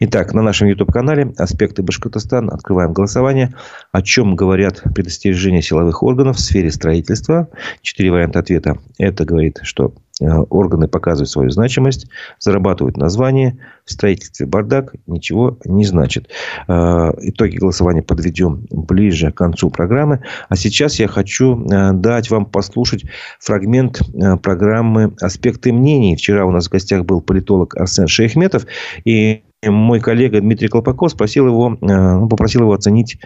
Итак, 0.00 0.32
на 0.32 0.42
нашем 0.42 0.68
YouTube-канале 0.68 1.34
«Аспекты 1.36 1.82
Башкортостана» 1.82 2.52
открываем 2.52 2.92
голосование. 2.92 3.54
О 3.92 4.02
чем 4.02 4.34
говорят 4.34 4.82
предостережения 4.94 5.62
силовых 5.62 6.02
органов 6.02 6.36
в 6.36 6.40
сфере 6.40 6.70
строительства? 6.70 7.48
Четыре 7.82 8.12
варианта 8.12 8.38
ответа. 8.38 8.78
Это 8.98 9.24
говорит, 9.24 9.60
что 9.62 9.94
органы 10.20 10.88
показывают 10.88 11.28
свою 11.28 11.50
значимость, 11.50 12.06
зарабатывают 12.38 12.96
название, 12.96 13.58
в 13.84 13.92
строительстве 13.92 14.46
бардак 14.46 14.94
ничего 15.06 15.58
не 15.64 15.84
значит. 15.84 16.28
Э, 16.66 17.12
итоги 17.20 17.56
голосования 17.56 18.02
подведем 18.02 18.66
ближе 18.70 19.30
к 19.30 19.36
концу 19.36 19.70
программы. 19.70 20.22
А 20.48 20.56
сейчас 20.56 20.98
я 20.98 21.06
хочу 21.06 21.64
э, 21.64 21.92
дать 21.92 22.30
вам 22.30 22.46
послушать 22.46 23.04
фрагмент 23.40 24.00
программы 24.42 25.14
«Аспекты 25.20 25.72
мнений». 25.72 26.16
Вчера 26.16 26.44
у 26.46 26.50
нас 26.50 26.66
в 26.66 26.72
гостях 26.72 27.04
был 27.04 27.20
политолог 27.20 27.76
Арсен 27.76 28.08
Шейхметов. 28.08 28.66
И 29.04 29.42
мой 29.64 30.00
коллега 30.00 30.40
Дмитрий 30.40 30.68
Колпаков 30.68 31.12
спросил 31.12 31.46
его, 31.46 31.76
э, 31.80 32.28
попросил 32.28 32.62
его 32.62 32.72
оценить 32.72 33.18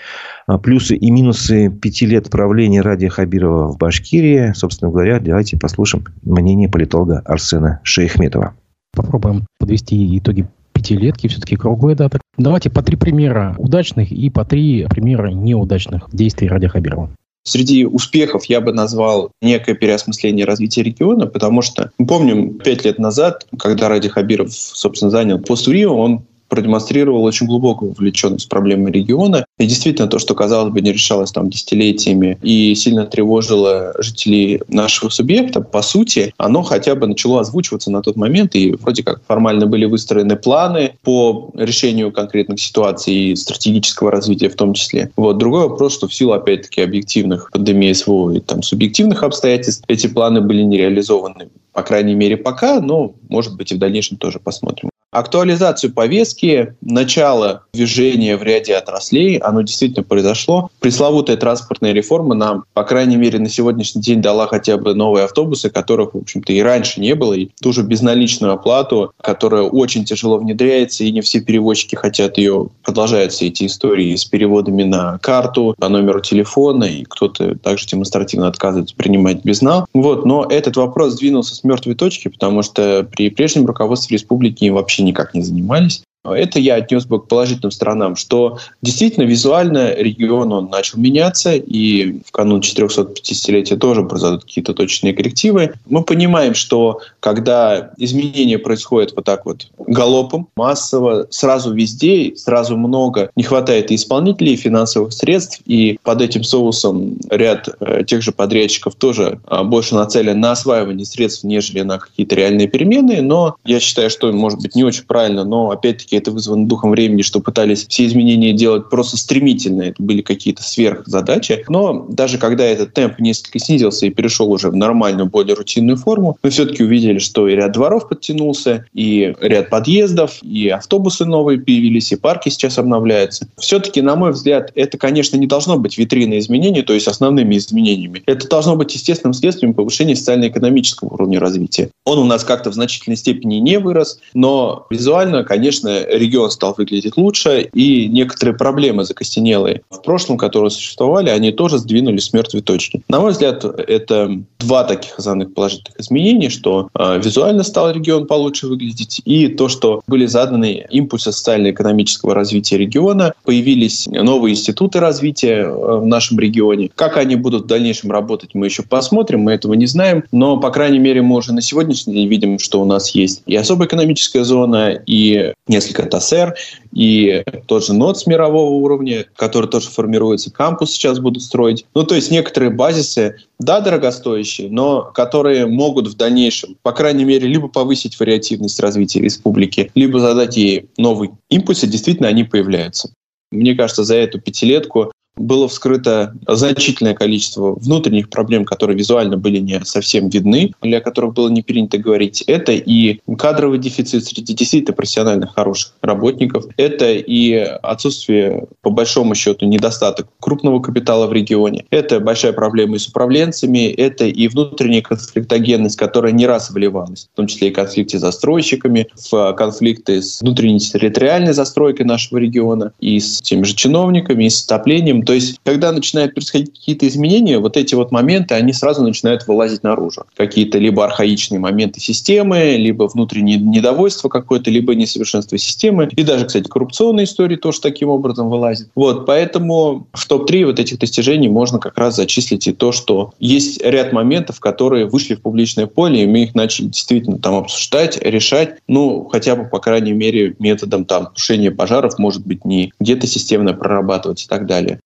э, 0.48 0.58
плюсы 0.58 0.96
и 0.96 1.10
минусы 1.10 1.70
пяти 1.70 2.06
лет 2.06 2.30
правления 2.30 2.80
Ради 2.80 3.08
Хабирова 3.08 3.72
в 3.72 3.78
Башкирии. 3.78 4.52
Собственно 4.54 4.90
говоря, 4.90 5.20
давайте 5.20 5.58
послушаем 5.58 6.04
мнение 6.22 6.68
политолога 6.68 7.20
Арсена 7.24 7.80
Шейхметова. 7.82 8.54
Попробуем 8.94 9.46
подвести 9.58 10.18
итоги 10.18 10.46
пятилетки, 10.72 11.26
все-таки 11.26 11.56
круглая 11.56 11.94
дата. 11.94 12.20
Давайте 12.38 12.70
по 12.70 12.82
три 12.82 12.96
примера 12.96 13.54
удачных 13.58 14.10
и 14.10 14.30
по 14.30 14.44
три 14.44 14.86
примера 14.88 15.30
неудачных 15.30 16.08
действий 16.12 16.48
Ради 16.48 16.68
Хабирова. 16.68 17.10
Среди 17.42 17.86
успехов 17.86 18.44
я 18.46 18.60
бы 18.60 18.72
назвал 18.72 19.32
некое 19.40 19.74
переосмысление 19.74 20.44
развития 20.44 20.82
региона, 20.82 21.26
потому 21.26 21.62
что 21.62 21.90
мы 21.98 22.06
помним 22.06 22.58
пять 22.58 22.84
лет 22.84 22.98
назад, 22.98 23.46
когда 23.58 23.88
Ради 23.88 24.08
Хабиров, 24.08 24.52
собственно, 24.52 25.10
занял 25.10 25.38
пост 25.38 25.66
Рио, 25.66 25.96
он 25.96 26.26
продемонстрировал 26.50 27.24
очень 27.24 27.46
глубокую 27.46 27.92
вовлеченность 27.92 28.46
в 28.46 28.48
проблемы 28.48 28.90
региона. 28.90 29.46
И 29.58 29.66
действительно, 29.66 30.08
то, 30.08 30.18
что, 30.18 30.34
казалось 30.34 30.72
бы, 30.72 30.80
не 30.80 30.92
решалось 30.92 31.32
там 31.32 31.48
десятилетиями 31.48 32.38
и 32.42 32.74
сильно 32.74 33.06
тревожило 33.06 33.94
жителей 33.98 34.60
нашего 34.68 35.08
субъекта, 35.08 35.60
по 35.60 35.80
сути, 35.80 36.34
оно 36.36 36.62
хотя 36.62 36.94
бы 36.94 37.06
начало 37.06 37.40
озвучиваться 37.40 37.90
на 37.90 38.02
тот 38.02 38.16
момент, 38.16 38.54
и 38.54 38.72
вроде 38.72 39.02
как 39.02 39.22
формально 39.26 39.66
были 39.66 39.84
выстроены 39.84 40.36
планы 40.36 40.94
по 41.02 41.50
решению 41.54 42.12
конкретных 42.12 42.60
ситуаций 42.60 43.14
и 43.14 43.36
стратегического 43.36 44.10
развития 44.10 44.48
в 44.48 44.56
том 44.56 44.74
числе. 44.74 45.10
Вот. 45.16 45.38
Другой 45.38 45.68
вопрос, 45.68 45.94
что 45.94 46.08
в 46.08 46.14
силу, 46.14 46.32
опять-таки, 46.32 46.80
объективных 46.80 47.50
пандемии 47.52 47.92
СВО 47.92 48.32
и 48.32 48.40
там, 48.40 48.62
субъективных 48.62 49.22
обстоятельств 49.22 49.84
эти 49.88 50.08
планы 50.08 50.40
были 50.40 50.62
не 50.62 50.78
реализованы 50.78 51.48
по 51.72 51.82
крайней 51.82 52.14
мере, 52.14 52.36
пока, 52.36 52.80
но, 52.80 53.14
может 53.28 53.56
быть, 53.56 53.72
и 53.72 53.74
в 53.74 53.78
дальнейшем 53.78 54.16
тоже 54.16 54.38
посмотрим. 54.38 54.90
Актуализацию 55.10 55.92
повестки, 55.92 56.76
начало 56.80 57.64
движения 57.72 58.36
в 58.36 58.44
ряде 58.44 58.76
отраслей, 58.76 59.38
оно 59.38 59.62
действительно 59.62 60.04
произошло. 60.04 60.70
Пресловутая 60.78 61.36
транспортная 61.36 61.92
реформа 61.92 62.36
нам, 62.36 62.64
по 62.74 62.84
крайней 62.84 63.16
мере, 63.16 63.40
на 63.40 63.48
сегодняшний 63.48 64.02
день 64.02 64.22
дала 64.22 64.46
хотя 64.46 64.76
бы 64.76 64.94
новые 64.94 65.24
автобусы, 65.24 65.68
которых, 65.68 66.14
в 66.14 66.18
общем-то, 66.18 66.52
и 66.52 66.60
раньше 66.60 67.00
не 67.00 67.16
было, 67.16 67.34
и 67.34 67.48
ту 67.60 67.72
же 67.72 67.82
безналичную 67.82 68.52
оплату, 68.52 69.12
которая 69.20 69.62
очень 69.62 70.04
тяжело 70.04 70.38
внедряется, 70.38 71.02
и 71.02 71.10
не 71.10 71.22
все 71.22 71.40
перевозчики 71.40 71.96
хотят 71.96 72.38
ее. 72.38 72.68
Продолжаются 72.84 73.44
эти 73.44 73.66
истории 73.66 74.14
с 74.14 74.24
переводами 74.24 74.84
на 74.84 75.18
карту, 75.18 75.74
по 75.76 75.88
номеру 75.88 76.20
телефона, 76.20 76.84
и 76.84 77.02
кто-то 77.02 77.56
также 77.58 77.86
демонстративно 77.88 78.46
отказывается 78.46 78.94
принимать 78.94 79.44
безнал. 79.44 79.86
Вот, 79.92 80.24
но 80.24 80.46
этот 80.48 80.76
вопрос 80.76 81.14
сдвинулся 81.14 81.56
с 81.56 81.59
мертвой 81.64 81.94
точки, 81.94 82.28
потому 82.28 82.62
что 82.62 83.04
при 83.04 83.30
прежнем 83.30 83.66
руководстве 83.66 84.16
республики 84.16 84.68
вообще 84.68 84.90
вообще 84.90 85.02
никак 85.02 85.34
не 85.34 85.42
занимались. 85.42 86.02
Это 86.22 86.58
я 86.58 86.74
отнес 86.74 87.06
бы 87.06 87.20
к 87.20 87.28
положительным 87.28 87.70
сторонам, 87.70 88.14
что 88.14 88.58
действительно 88.82 89.24
визуально 89.24 89.94
регион 89.94 90.52
он 90.52 90.68
начал 90.68 90.98
меняться, 90.98 91.54
и 91.54 92.20
в 92.26 92.30
канун 92.30 92.60
450-летия 92.60 93.76
тоже 93.76 94.02
произойдут 94.04 94.44
какие-то 94.44 94.74
точные 94.74 95.14
коррективы. 95.14 95.72
Мы 95.86 96.02
понимаем, 96.02 96.54
что 96.54 97.00
когда 97.20 97.92
изменения 97.96 98.58
происходят 98.58 99.14
вот 99.16 99.24
так 99.24 99.46
вот 99.46 99.68
галопом, 99.78 100.48
массово, 100.56 101.26
сразу 101.30 101.72
везде, 101.72 102.34
сразу 102.36 102.76
много, 102.76 103.30
не 103.34 103.42
хватает 103.42 103.90
и 103.90 103.94
исполнителей, 103.94 104.54
и 104.54 104.56
финансовых 104.56 105.14
средств, 105.14 105.62
и 105.64 105.98
под 106.02 106.20
этим 106.20 106.44
соусом 106.44 107.16
ряд 107.30 107.68
э, 107.80 108.04
тех 108.04 108.20
же 108.20 108.32
подрядчиков 108.32 108.94
тоже 108.94 109.40
э, 109.46 109.62
больше 109.64 109.94
нацелен 109.94 110.38
на 110.38 110.52
осваивание 110.52 111.06
средств, 111.06 111.44
нежели 111.44 111.80
на 111.80 111.98
какие-то 111.98 112.34
реальные 112.34 112.68
перемены, 112.68 113.22
но 113.22 113.56
я 113.64 113.80
считаю, 113.80 114.10
что, 114.10 114.30
может 114.32 114.60
быть, 114.60 114.74
не 114.74 114.84
очень 114.84 115.04
правильно, 115.04 115.44
но 115.44 115.70
опять-таки 115.70 116.09
все-таки 116.10 116.16
это 116.16 116.32
вызвано 116.32 116.66
духом 116.66 116.90
времени, 116.90 117.22
что 117.22 117.40
пытались 117.40 117.86
все 117.86 118.06
изменения 118.06 118.52
делать 118.52 118.90
просто 118.90 119.16
стремительно. 119.16 119.82
Это 119.82 120.02
были 120.02 120.22
какие-то 120.22 120.62
сверхзадачи. 120.62 121.64
Но 121.68 122.06
даже 122.08 122.38
когда 122.38 122.64
этот 122.64 122.94
темп 122.94 123.20
несколько 123.20 123.58
снизился 123.58 124.06
и 124.06 124.10
перешел 124.10 124.50
уже 124.50 124.70
в 124.70 124.76
нормальную, 124.76 125.28
более 125.28 125.54
рутинную 125.54 125.96
форму, 125.96 126.36
мы 126.42 126.50
все-таки 126.50 126.82
увидели, 126.82 127.18
что 127.18 127.48
и 127.48 127.54
ряд 127.54 127.72
дворов 127.72 128.08
подтянулся, 128.08 128.86
и 128.92 129.34
ряд 129.40 129.70
подъездов, 129.70 130.42
и 130.42 130.68
автобусы 130.68 131.24
новые 131.24 131.60
появились, 131.60 132.12
и 132.12 132.16
парки 132.16 132.48
сейчас 132.48 132.78
обновляются. 132.78 133.48
Все-таки, 133.58 134.02
на 134.02 134.16
мой 134.16 134.32
взгляд, 134.32 134.72
это, 134.74 134.98
конечно, 134.98 135.36
не 135.36 135.46
должно 135.46 135.78
быть 135.78 135.98
витриной 135.98 136.38
изменений, 136.38 136.82
то 136.82 136.92
есть 136.92 137.06
основными 137.06 137.56
изменениями. 137.56 138.22
Это 138.26 138.48
должно 138.48 138.76
быть 138.76 138.94
естественным 138.94 139.34
следствием 139.34 139.74
повышения 139.74 140.16
социально-экономического 140.16 141.14
уровня 141.14 141.38
развития. 141.38 141.90
Он 142.04 142.18
у 142.18 142.24
нас 142.24 142.44
как-то 142.44 142.70
в 142.70 142.74
значительной 142.74 143.16
степени 143.16 143.56
не 143.56 143.78
вырос, 143.78 144.18
но 144.34 144.86
визуально, 144.90 145.44
конечно, 145.44 145.99
регион 146.08 146.50
стал 146.50 146.74
выглядеть 146.76 147.16
лучше, 147.16 147.68
и 147.72 148.06
некоторые 148.08 148.56
проблемы 148.56 149.04
закостенелые 149.04 149.82
в 149.90 150.02
прошлом, 150.02 150.38
которые 150.38 150.70
существовали, 150.70 151.30
они 151.30 151.52
тоже 151.52 151.78
сдвинулись 151.78 152.24
с 152.24 152.32
мертвой 152.32 152.62
точки. 152.62 153.02
На 153.08 153.20
мой 153.20 153.32
взгляд, 153.32 153.64
это 153.64 154.40
два 154.58 154.84
таких 154.84 155.18
основных 155.18 155.54
положительных 155.54 155.98
изменений, 156.00 156.48
что 156.48 156.88
э, 156.98 157.20
визуально 157.22 157.62
стал 157.62 157.90
регион 157.90 158.26
получше 158.26 158.66
выглядеть, 158.66 159.20
и 159.24 159.48
то, 159.48 159.68
что 159.68 160.02
были 160.06 160.26
заданы 160.26 160.86
импульсы 160.90 161.32
социально-экономического 161.32 162.34
развития 162.34 162.78
региона, 162.78 163.32
появились 163.44 164.06
новые 164.06 164.52
институты 164.52 165.00
развития 165.00 165.64
э, 165.64 165.96
в 165.96 166.06
нашем 166.06 166.38
регионе. 166.38 166.90
Как 166.94 167.16
они 167.16 167.36
будут 167.36 167.64
в 167.64 167.66
дальнейшем 167.66 168.10
работать, 168.10 168.50
мы 168.54 168.66
еще 168.66 168.82
посмотрим, 168.82 169.40
мы 169.40 169.52
этого 169.52 169.74
не 169.74 169.86
знаем, 169.86 170.24
но, 170.32 170.56
по 170.56 170.70
крайней 170.70 170.98
мере, 170.98 171.22
мы 171.22 171.36
уже 171.36 171.52
на 171.52 171.62
сегодняшний 171.62 172.14
день 172.14 172.28
видим, 172.28 172.58
что 172.58 172.80
у 172.80 172.84
нас 172.84 173.10
есть 173.14 173.42
и 173.46 173.56
особая 173.56 173.88
экономическая 173.88 174.44
зона, 174.44 175.00
и 175.06 175.52
несколько 175.66 175.89
несколько 175.90 176.08
ТАСЭР, 176.08 176.54
и 176.92 177.42
тот 177.66 177.84
же 177.84 177.92
НОТС 177.92 178.26
мирового 178.26 178.70
уровня, 178.70 179.26
который 179.36 179.68
тоже 179.68 179.88
формируется, 179.88 180.50
кампус 180.50 180.92
сейчас 180.92 181.18
будут 181.18 181.42
строить. 181.42 181.84
Ну, 181.94 182.04
то 182.04 182.14
есть 182.14 182.30
некоторые 182.30 182.70
базисы, 182.70 183.36
да, 183.58 183.80
дорогостоящие, 183.80 184.70
но 184.70 185.02
которые 185.02 185.66
могут 185.66 186.08
в 186.08 186.16
дальнейшем, 186.16 186.76
по 186.82 186.92
крайней 186.92 187.24
мере, 187.24 187.46
либо 187.48 187.68
повысить 187.68 188.18
вариативность 188.18 188.80
развития 188.80 189.20
республики, 189.20 189.90
либо 189.94 190.20
задать 190.20 190.56
ей 190.56 190.88
новый 190.96 191.30
импульс, 191.48 191.82
и 191.84 191.86
действительно 191.86 192.28
они 192.28 192.44
появляются. 192.44 193.12
Мне 193.50 193.74
кажется, 193.74 194.04
за 194.04 194.16
эту 194.16 194.40
пятилетку 194.40 195.12
было 195.36 195.68
вскрыто 195.68 196.34
значительное 196.46 197.14
количество 197.14 197.74
внутренних 197.74 198.28
проблем, 198.30 198.64
которые 198.64 198.96
визуально 198.96 199.36
были 199.36 199.58
не 199.58 199.80
совсем 199.84 200.28
видны, 200.28 200.72
или 200.82 200.94
о 200.94 201.00
которых 201.00 201.34
было 201.34 201.48
не 201.48 201.62
принято 201.62 201.98
говорить. 201.98 202.42
Это 202.42 202.72
и 202.72 203.20
кадровый 203.38 203.78
дефицит 203.78 204.24
среди 204.24 204.54
действительно 204.54 204.94
профессиональных 204.94 205.54
хороших 205.54 205.94
работников, 206.02 206.66
это 206.76 207.12
и 207.12 207.52
отсутствие, 207.54 208.66
по 208.82 208.90
большому 208.90 209.34
счету, 209.34 209.66
недостаток 209.66 210.28
крупного 210.40 210.80
капитала 210.80 211.26
в 211.26 211.32
регионе, 211.32 211.84
это 211.90 212.20
большая 212.20 212.52
проблема 212.52 212.96
и 212.96 212.98
с 212.98 213.08
управленцами, 213.08 213.88
это 213.88 214.26
и 214.26 214.48
внутренняя 214.48 215.02
конфликтогенность, 215.02 215.96
которая 215.96 216.32
не 216.32 216.46
раз 216.46 216.70
выливалась, 216.70 217.28
в 217.32 217.36
том 217.36 217.46
числе 217.46 217.68
и 217.68 217.72
конфликты 217.72 218.18
с 218.18 218.20
застройщиками, 218.20 219.08
в 219.30 219.52
конфликты 219.54 220.22
с 220.22 220.40
внутренней 220.40 220.80
территориальной 220.80 221.52
застройкой 221.52 222.06
нашего 222.06 222.38
региона, 222.38 222.92
и 223.00 223.18
с 223.18 223.40
теми 223.40 223.62
же 223.64 223.74
чиновниками, 223.74 224.44
и 224.44 224.50
с 224.50 224.64
отоплением. 224.64 225.19
То 225.22 225.32
есть, 225.32 225.60
когда 225.64 225.92
начинают 225.92 226.34
происходить 226.34 226.72
какие-то 226.72 227.06
изменения, 227.08 227.58
вот 227.58 227.76
эти 227.76 227.94
вот 227.94 228.12
моменты, 228.12 228.54
они 228.54 228.72
сразу 228.72 229.02
начинают 229.02 229.46
вылазить 229.46 229.82
наружу. 229.82 230.24
Какие-то 230.36 230.78
либо 230.78 231.04
архаичные 231.04 231.58
моменты 231.58 232.00
системы, 232.00 232.76
либо 232.76 233.04
внутреннее 233.08 233.58
недовольство 233.58 234.28
какое-то, 234.28 234.70
либо 234.70 234.94
несовершенство 234.94 235.58
системы. 235.58 236.08
И 236.16 236.22
даже, 236.22 236.46
кстати, 236.46 236.68
коррупционные 236.68 237.24
истории 237.24 237.56
тоже 237.56 237.80
таким 237.80 238.08
образом 238.08 238.48
вылазят. 238.48 238.88
Вот, 238.94 239.26
поэтому 239.26 240.06
в 240.12 240.26
топ-3 240.26 240.66
вот 240.66 240.78
этих 240.78 240.98
достижений 240.98 241.48
можно 241.48 241.78
как 241.78 241.98
раз 241.98 242.16
зачислить 242.16 242.66
и 242.66 242.72
то, 242.72 242.92
что 242.92 243.32
есть 243.38 243.82
ряд 243.82 244.12
моментов, 244.12 244.60
которые 244.60 245.06
вышли 245.06 245.34
в 245.34 245.42
публичное 245.42 245.86
поле, 245.86 246.22
и 246.22 246.26
мы 246.26 246.44
их 246.44 246.54
начали 246.54 246.86
действительно 246.86 247.38
там 247.38 247.54
обсуждать, 247.54 248.18
решать, 248.22 248.76
ну, 248.88 249.28
хотя 249.30 249.56
бы, 249.56 249.64
по 249.64 249.78
крайней 249.78 250.12
мере, 250.12 250.54
методом 250.58 251.04
там 251.04 251.28
тушения 251.34 251.70
пожаров, 251.70 252.18
может 252.18 252.46
быть, 252.46 252.64
не 252.64 252.92
где-то 253.00 253.26
системно 253.26 253.74
прорабатывать 253.74 254.44
и 254.44 254.48
так 254.48 254.66
далее. 254.66 255.00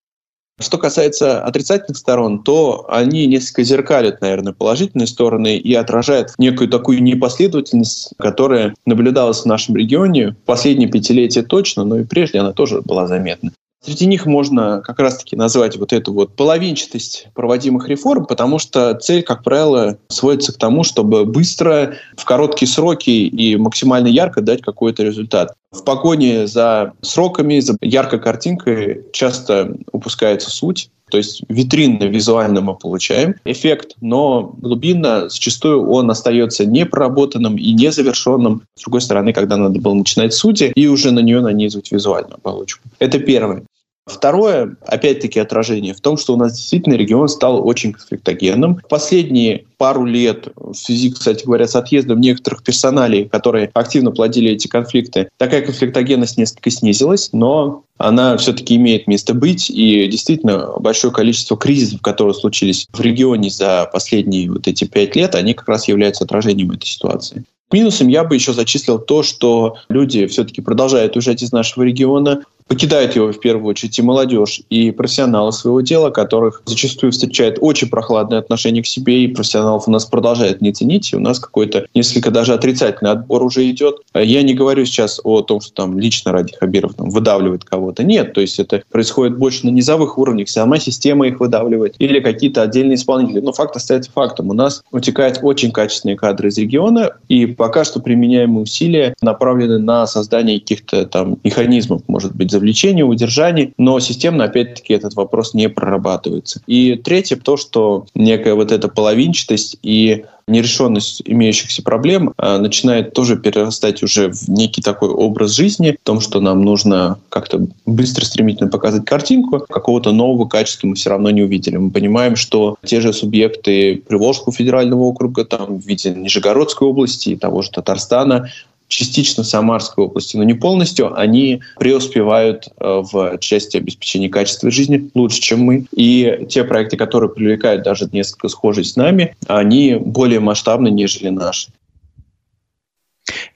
Что 0.61 0.79
касается 0.79 1.43
отрицательных 1.43 1.97
сторон, 1.97 2.45
то 2.45 2.87
они 2.89 3.27
несколько 3.27 3.65
зеркалят, 3.65 4.21
наверное, 4.21 4.53
положительные 4.53 5.09
стороны 5.09 5.57
и 5.57 5.75
отражают 5.75 6.31
некую 6.39 6.69
такую 6.69 7.03
непоследовательность, 7.03 8.11
которая 8.19 8.75
наблюдалась 8.87 9.41
в 9.41 9.47
нашем 9.47 9.75
регионе 9.77 10.31
в 10.31 10.37
последние 10.47 10.89
пятилетия 10.89 11.43
точно, 11.43 11.85
но 11.85 11.99
и 11.99 12.05
прежде 12.05 12.39
она 12.39 12.53
тоже 12.53 12.83
была 12.83 13.09
заметна. 13.09 13.51
Среди 13.85 14.07
них 14.07 14.25
можно 14.25 14.81
как 14.81 14.99
раз-таки 14.99 15.37
назвать 15.37 15.77
вот 15.77 15.93
эту 15.93 16.13
вот 16.15 16.35
половинчатость 16.35 17.29
проводимых 17.35 17.89
реформ, 17.89 18.25
потому 18.25 18.59
что 18.59 18.95
цель, 18.95 19.23
как 19.23 19.45
правило, 19.45 19.99
сводится 20.09 20.55
к 20.55 20.57
тому, 20.57 20.85
чтобы 20.85 21.27
быстро, 21.27 21.95
в 22.17 22.25
короткие 22.25 22.69
сроки 22.69 23.11
и 23.11 23.57
максимально 23.57 24.07
ярко 24.07 24.41
дать 24.41 24.63
какой-то 24.63 25.03
результат. 25.03 25.53
В 25.71 25.85
погоне 25.85 26.47
за 26.47 26.95
сроками, 27.03 27.61
за 27.61 27.77
яркой 27.83 28.21
картинкой 28.21 29.03
часто 29.13 29.77
упускается 29.93 30.51
суть. 30.51 30.89
То 31.11 31.19
есть 31.19 31.43
витринно, 31.49 32.05
визуально 32.05 32.63
мы 32.63 32.75
получаем 32.75 33.35
эффект, 33.45 33.95
но 34.01 34.55
глубинно 34.57 35.29
зачастую 35.29 35.89
он 35.91 36.11
остается 36.11 36.65
непроработанным 36.65 37.57
и 37.57 37.73
незавершенным. 37.73 38.63
С 38.75 38.83
другой 38.83 39.03
стороны, 39.03 39.35
когда 39.35 39.59
надо 39.59 39.79
было 39.79 39.93
начинать 39.93 40.33
сути 40.33 40.73
и 40.75 40.87
уже 40.87 41.11
на 41.11 41.21
нее 41.21 41.41
нанизывать 41.41 41.93
визуальную 41.93 42.37
оболочку. 42.43 42.89
Это 42.99 43.19
первое. 43.19 43.65
Второе, 44.07 44.77
опять-таки, 44.87 45.41
отражение 45.41 45.95
в 45.95 46.01
том, 46.01 46.19
что 46.19 46.35
у 46.35 46.37
нас 46.37 46.55
действительно 46.57 46.95
регион 46.95 47.27
стал 47.27 47.67
очень 47.67 47.93
конфликтогенным. 47.93 48.81
Последние 48.91 49.65
пару 49.79 50.05
лет, 50.05 50.49
в 50.57 50.75
связи, 50.75 51.11
кстати 51.11 51.47
говоря, 51.47 51.67
с 51.67 51.75
отъездом 51.75 52.21
некоторых 52.21 52.63
персоналей, 52.63 53.27
которые 53.27 53.71
активно 53.73 54.11
плодили 54.11 54.53
эти 54.53 54.69
конфликты, 54.69 55.31
такая 55.39 55.63
конфликтогенность 55.63 56.37
несколько 56.37 56.71
снизилась, 56.71 57.31
но 57.33 57.85
она 57.97 58.37
все-таки 58.37 58.77
имеет 58.77 59.07
место 59.07 59.33
быть, 59.33 59.71
и 59.71 60.07
действительно 60.07 60.75
большое 60.79 61.13
количество 61.13 61.57
кризисов, 61.57 62.03
которые 62.03 62.35
случились 62.35 62.87
в 62.93 63.01
регионе 63.01 63.49
за 63.49 63.89
последние 63.91 64.51
вот 64.51 64.69
эти 64.69 64.85
пять 64.85 65.17
лет, 65.17 65.35
они 65.35 65.55
как 65.55 65.69
раз 65.69 65.89
являются 65.89 66.25
отражением 66.25 66.73
этой 66.73 66.87
ситуации. 66.87 67.45
Минусом 67.73 68.09
я 68.09 68.25
бы 68.25 68.35
еще 68.35 68.53
зачислил 68.53 68.99
то, 68.99 69.23
что 69.23 69.77
люди 69.89 70.27
все-таки 70.27 70.61
продолжают 70.61 71.17
уезжать 71.17 71.43
из 71.43 71.51
нашего 71.51 71.83
региона, 71.83 72.43
покидает 72.69 73.15
его 73.15 73.33
в 73.33 73.41
первую 73.41 73.71
очередь 73.71 73.99
и 73.99 74.03
молодежь, 74.03 74.63
и 74.71 74.91
профессионалы 74.91 75.53
своего 75.53 75.81
дела, 75.81 76.11
которых 76.11 76.63
зачастую 76.65 77.13
встречает 77.13 77.59
очень 77.61 77.89
прохладное 77.89 78.39
отношение 78.39 78.83
к 78.83 78.87
себе, 78.87 79.25
и 79.25 79.29
профессионалов 79.29 79.87
у 79.87 79.91
нас 79.91 80.05
продолжает 80.07 80.61
не 80.61 80.73
ценить, 80.73 81.13
и 81.13 81.17
у 81.17 81.21
нас 81.21 81.39
какой-то 81.39 81.87
несколько 81.95 82.31
даже 82.31 82.55
отрицательный 82.55 83.13
отбор 83.13 83.43
уже 83.43 83.69
идет. 83.71 83.97
Я 84.15 84.43
не 84.43 84.55
говорю 84.55 84.87
сейчас 84.87 85.21
о 85.25 85.43
том, 85.43 85.61
что 85.61 85.75
там 85.75 85.99
лично 85.99 86.33
ради 86.33 86.55
Хабиров 86.55 86.95
там, 86.95 87.11
выдавливает 87.11 87.65
кого-то. 87.65 88.03
Нет, 88.03 88.33
то 88.33 88.41
есть 88.41 88.59
это 88.59 88.83
происходит 88.91 89.37
больше 89.37 89.67
на 89.67 89.71
низовых 89.71 90.19
уровнях, 90.19 90.49
сама 90.49 90.79
система 90.79 91.29
их 91.29 91.41
выдавливает, 91.41 91.97
или 91.99 92.21
какие-то 92.21 92.63
отдельные 92.63 92.97
исполнители. 92.97 93.41
Но 93.41 93.53
факт 93.53 93.77
остается 93.77 94.11
фактом. 94.11 94.51
У 94.51 94.55
нас 94.55 94.83
утекают 94.91 95.41
очень 95.43 95.71
качественные 95.71 96.17
кадры 96.17 96.49
из 96.49 96.59
региона, 96.59 97.13
и 97.29 97.47
пока 97.47 97.85
что 97.85 98.01
применяемые 98.01 98.63
усилия 98.63 99.15
направлены 99.21 99.79
на 99.79 100.07
создание 100.07 100.61
каких-то 100.61 101.07
там 101.07 101.39
механизмов, 101.45 102.03
может 102.09 102.35
быть, 102.35 102.54
завлечения, 102.55 103.05
удержания, 103.05 103.73
но 103.79 103.99
системно, 104.01 104.45
опять-таки, 104.45 104.95
этот 104.95 105.15
вопрос 105.15 105.55
не 105.55 105.69
прорабатывается. 105.69 106.61
И 106.67 106.95
третье, 106.95 107.37
то, 107.37 107.57
что 107.57 108.07
некая 108.15 108.55
вот 108.55 108.71
эта 108.71 108.89
половинчатость 108.89 109.77
и 109.83 110.25
нерешенность 110.47 111.23
имеющихся 111.25 111.83
проблем 111.83 112.35
а, 112.37 112.59
начинает 112.59 113.15
тоже 113.15 113.37
перерастать 113.37 114.03
уже 114.03 114.31
в 114.31 114.49
некий 114.49 114.83
такой 114.83 115.09
образ 115.09 115.53
жизни, 115.53 115.97
в 116.01 116.05
том, 116.05 116.21
что 116.21 116.41
нам 116.41 116.63
нужно 116.63 117.19
как-то 117.31 117.67
быстро, 117.87 118.25
стремительно 118.25 118.69
показать 118.69 119.05
картинку, 119.05 119.61
какого-то 119.61 120.13
нового 120.13 120.47
качества 120.47 120.87
мы 120.87 120.97
все 120.97 121.11
равно 121.11 121.31
не 121.31 121.43
увидели. 121.43 121.77
Мы 121.77 121.91
понимаем, 121.91 122.37
что 122.37 122.77
те 122.85 123.01
же 123.01 123.13
субъекты 123.13 124.03
Приволжского 124.07 124.53
федерального 124.53 125.05
округа, 125.05 125.45
там, 125.45 125.79
в 125.79 125.87
виде 125.87 126.11
Нижегородской 126.11 126.87
области 126.87 127.31
и 127.31 127.37
того 127.37 127.63
же 127.63 127.71
Татарстана, 127.71 128.51
частично 128.95 129.43
Самарской 129.43 130.05
области, 130.05 130.37
но 130.37 130.45
не 130.45 130.55
полностью, 130.55 131.19
они 131.19 131.63
преуспевают 131.79 132.69
э, 132.79 133.03
в 133.13 133.39
части 133.39 133.77
обеспечения 133.77 134.29
качества 134.29 134.71
жизни 134.71 135.11
лучше, 135.15 135.41
чем 135.41 135.61
мы. 135.61 135.87
И 135.93 136.47
те 136.49 136.63
проекты, 136.65 136.97
которые 136.97 137.31
привлекают 137.31 137.83
даже 137.83 138.09
несколько 138.13 138.49
схожие 138.49 138.85
с 138.85 138.95
нами, 138.95 139.35
они 139.49 139.97
более 139.97 140.39
масштабны, 140.39 140.89
нежели 140.89 141.29
наши. 141.29 141.73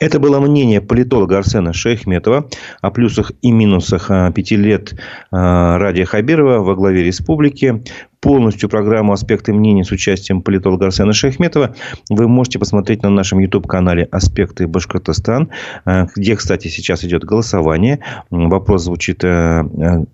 Это 0.00 0.18
было 0.18 0.40
мнение 0.40 0.80
политолога 0.80 1.38
Арсена 1.38 1.72
Шейхметова 1.72 2.48
о 2.80 2.90
плюсах 2.90 3.32
и 3.42 3.50
минусах 3.50 4.10
а, 4.10 4.30
пяти 4.32 4.56
лет 4.56 4.94
а, 5.30 5.78
Радия 5.78 6.04
Хабирова 6.04 6.60
во 6.60 6.74
главе 6.74 7.02
республики. 7.02 7.82
Полностью 8.20 8.68
программу 8.68 9.12
«Аспекты 9.12 9.52
мнений» 9.52 9.84
с 9.84 9.90
участием 9.90 10.42
политолога 10.42 10.86
Арсена 10.86 11.12
Шейхметова 11.12 11.74
вы 12.10 12.28
можете 12.28 12.58
посмотреть 12.58 13.02
на 13.02 13.10
нашем 13.10 13.38
YouTube-канале 13.38 14.08
«Аспекты 14.10 14.66
Башкортостан», 14.66 15.50
а, 15.84 16.06
где, 16.16 16.36
кстати, 16.36 16.68
сейчас 16.68 17.04
идет 17.04 17.24
голосование. 17.24 18.00
Вопрос 18.30 18.84
звучит, 18.84 19.22
с 19.22 20.06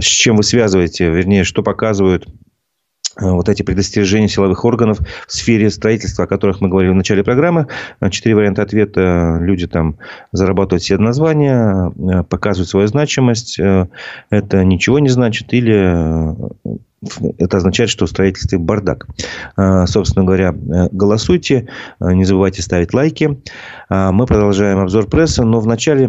чем 0.00 0.36
вы 0.36 0.42
связываете, 0.42 1.10
вернее, 1.10 1.44
что 1.44 1.62
показывают 1.62 2.26
Э, 3.20 3.30
вот 3.30 3.48
эти 3.48 3.62
предостережения 3.62 4.28
силовых 4.28 4.64
органов 4.64 4.98
в 5.26 5.32
сфере 5.32 5.70
строительства, 5.70 6.24
о 6.24 6.28
которых 6.28 6.60
мы 6.60 6.68
говорили 6.68 6.92
в 6.92 6.96
начале 6.96 7.24
программы. 7.24 7.66
Э, 8.00 8.10
четыре 8.10 8.36
варианта 8.36 8.62
ответа. 8.62 9.38
Люди 9.40 9.66
там 9.66 9.96
зарабатывают 10.32 10.82
себе 10.82 10.98
названия, 10.98 11.90
э, 11.90 12.22
показывают 12.24 12.68
свою 12.68 12.86
значимость. 12.86 13.58
Это 13.58 14.64
ничего 14.64 14.98
не 14.98 15.08
значит. 15.08 15.52
Или 15.52 16.34
это 17.38 17.56
означает, 17.56 17.88
что 17.88 18.04
в 18.04 18.10
строительстве 18.10 18.58
бардак. 18.58 19.06
А, 19.56 19.86
собственно 19.86 20.24
говоря, 20.24 20.50
э, 20.50 20.88
голосуйте, 20.92 21.68
а, 21.98 22.12
не 22.12 22.24
забывайте 22.24 22.60
ставить 22.60 22.92
лайки. 22.92 23.40
А, 23.88 24.12
мы 24.12 24.26
продолжаем 24.26 24.78
обзор 24.78 25.06
прессы, 25.06 25.42
но 25.42 25.60
вначале, 25.60 26.04
э, 26.04 26.08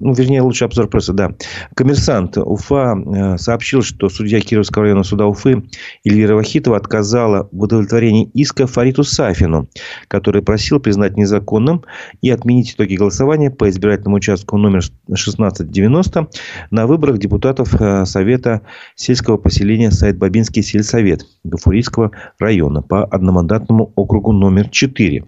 ну, 0.00 0.14
вернее, 0.14 0.40
лучше 0.40 0.64
обзор 0.64 0.88
прессы, 0.88 1.12
да. 1.12 1.32
Коммерсант 1.74 2.38
Уфа 2.38 2.96
э, 2.96 3.36
сообщил, 3.36 3.82
что 3.82 4.08
судья 4.08 4.40
Кировского 4.40 4.84
района 4.84 5.02
суда 5.02 5.26
Уфы 5.26 5.64
Эльвира 6.04 6.34
Вахитова 6.34 6.78
отказала 6.78 7.50
в 7.52 7.62
удовлетворении 7.62 8.30
иска 8.32 8.66
Фариту 8.66 9.04
Сафину, 9.04 9.68
который 10.08 10.40
просил 10.40 10.80
признать 10.80 11.18
незаконным 11.18 11.84
и 12.22 12.30
отменить 12.30 12.72
итоги 12.72 12.96
голосования 12.96 13.50
по 13.50 13.68
избирательному 13.68 14.16
участку 14.16 14.56
номер 14.56 14.82
1690 15.08 16.28
на 16.70 16.86
выборах 16.86 17.18
депутатов 17.18 17.74
Совета 18.08 18.62
сельского 18.94 19.36
поселения 19.36 19.90
Сайт-Бабинский 20.06 20.62
сельсовет 20.62 21.26
Гафурийского 21.42 22.12
района 22.38 22.80
по 22.80 23.04
одномандатному 23.04 23.92
округу 23.96 24.30
номер 24.30 24.68
4. 24.68 25.24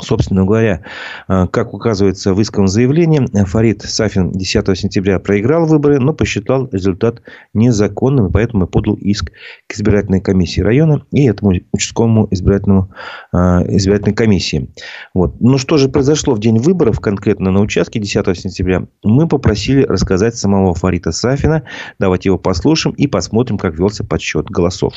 Собственно 0.00 0.44
говоря, 0.44 0.82
э, 1.28 1.46
как 1.50 1.72
указывается 1.72 2.34
в 2.34 2.42
исковом 2.42 2.68
заявлении, 2.68 3.26
Фарид 3.44 3.82
Сафин 3.82 4.30
10 4.30 4.76
сентября 4.76 5.18
проиграл 5.18 5.66
выборы, 5.66 5.98
но 5.98 6.12
посчитал 6.12 6.68
результат 6.70 7.22
незаконным, 7.54 8.26
и 8.26 8.32
поэтому 8.32 8.66
подал 8.66 8.94
иск 8.94 9.32
к 9.66 9.74
избирательной 9.74 10.20
комиссии 10.20 10.60
района 10.60 11.02
и 11.12 11.26
этому 11.26 11.54
участковому 11.72 12.28
избирательному, 12.30 12.90
э, 13.32 13.36
избирательной 13.76 14.14
комиссии. 14.14 14.68
Вот. 15.14 15.40
Ну, 15.40 15.56
что 15.56 15.78
же 15.78 15.88
произошло 15.88 16.34
в 16.34 16.40
день 16.40 16.58
выборов, 16.58 17.00
конкретно 17.00 17.50
на 17.50 17.60
участке 17.60 17.98
10 17.98 18.38
сентября, 18.38 18.86
мы 19.02 19.26
попросили 19.26 19.82
рассказать 19.82 20.36
самого 20.36 20.74
Фарита 20.74 21.10
Сафина. 21.10 21.62
Давайте 21.98 22.28
его 22.28 22.38
послушаем 22.38 22.94
и 22.96 23.06
посмотрим, 23.06 23.56
как 23.56 23.78
велся 23.78 24.04
подсчет 24.04 24.46
голосов. 24.50 24.92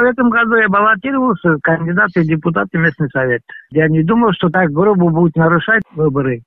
В 0.00 0.04
этом 0.04 0.30
году 0.30 0.56
я 0.56 0.68
баллотировался 0.68 1.56
кандидаты 1.62 2.20
в 2.20 2.26
депутаты 2.26 2.78
местный 2.78 3.08
совет. 3.10 3.42
Я 3.70 3.88
не 3.88 4.02
думал, 4.02 4.32
что 4.32 4.50
так 4.50 4.70
грубо 4.70 5.08
будут 5.08 5.36
нарушать 5.36 5.82
выборы. 5.94 6.42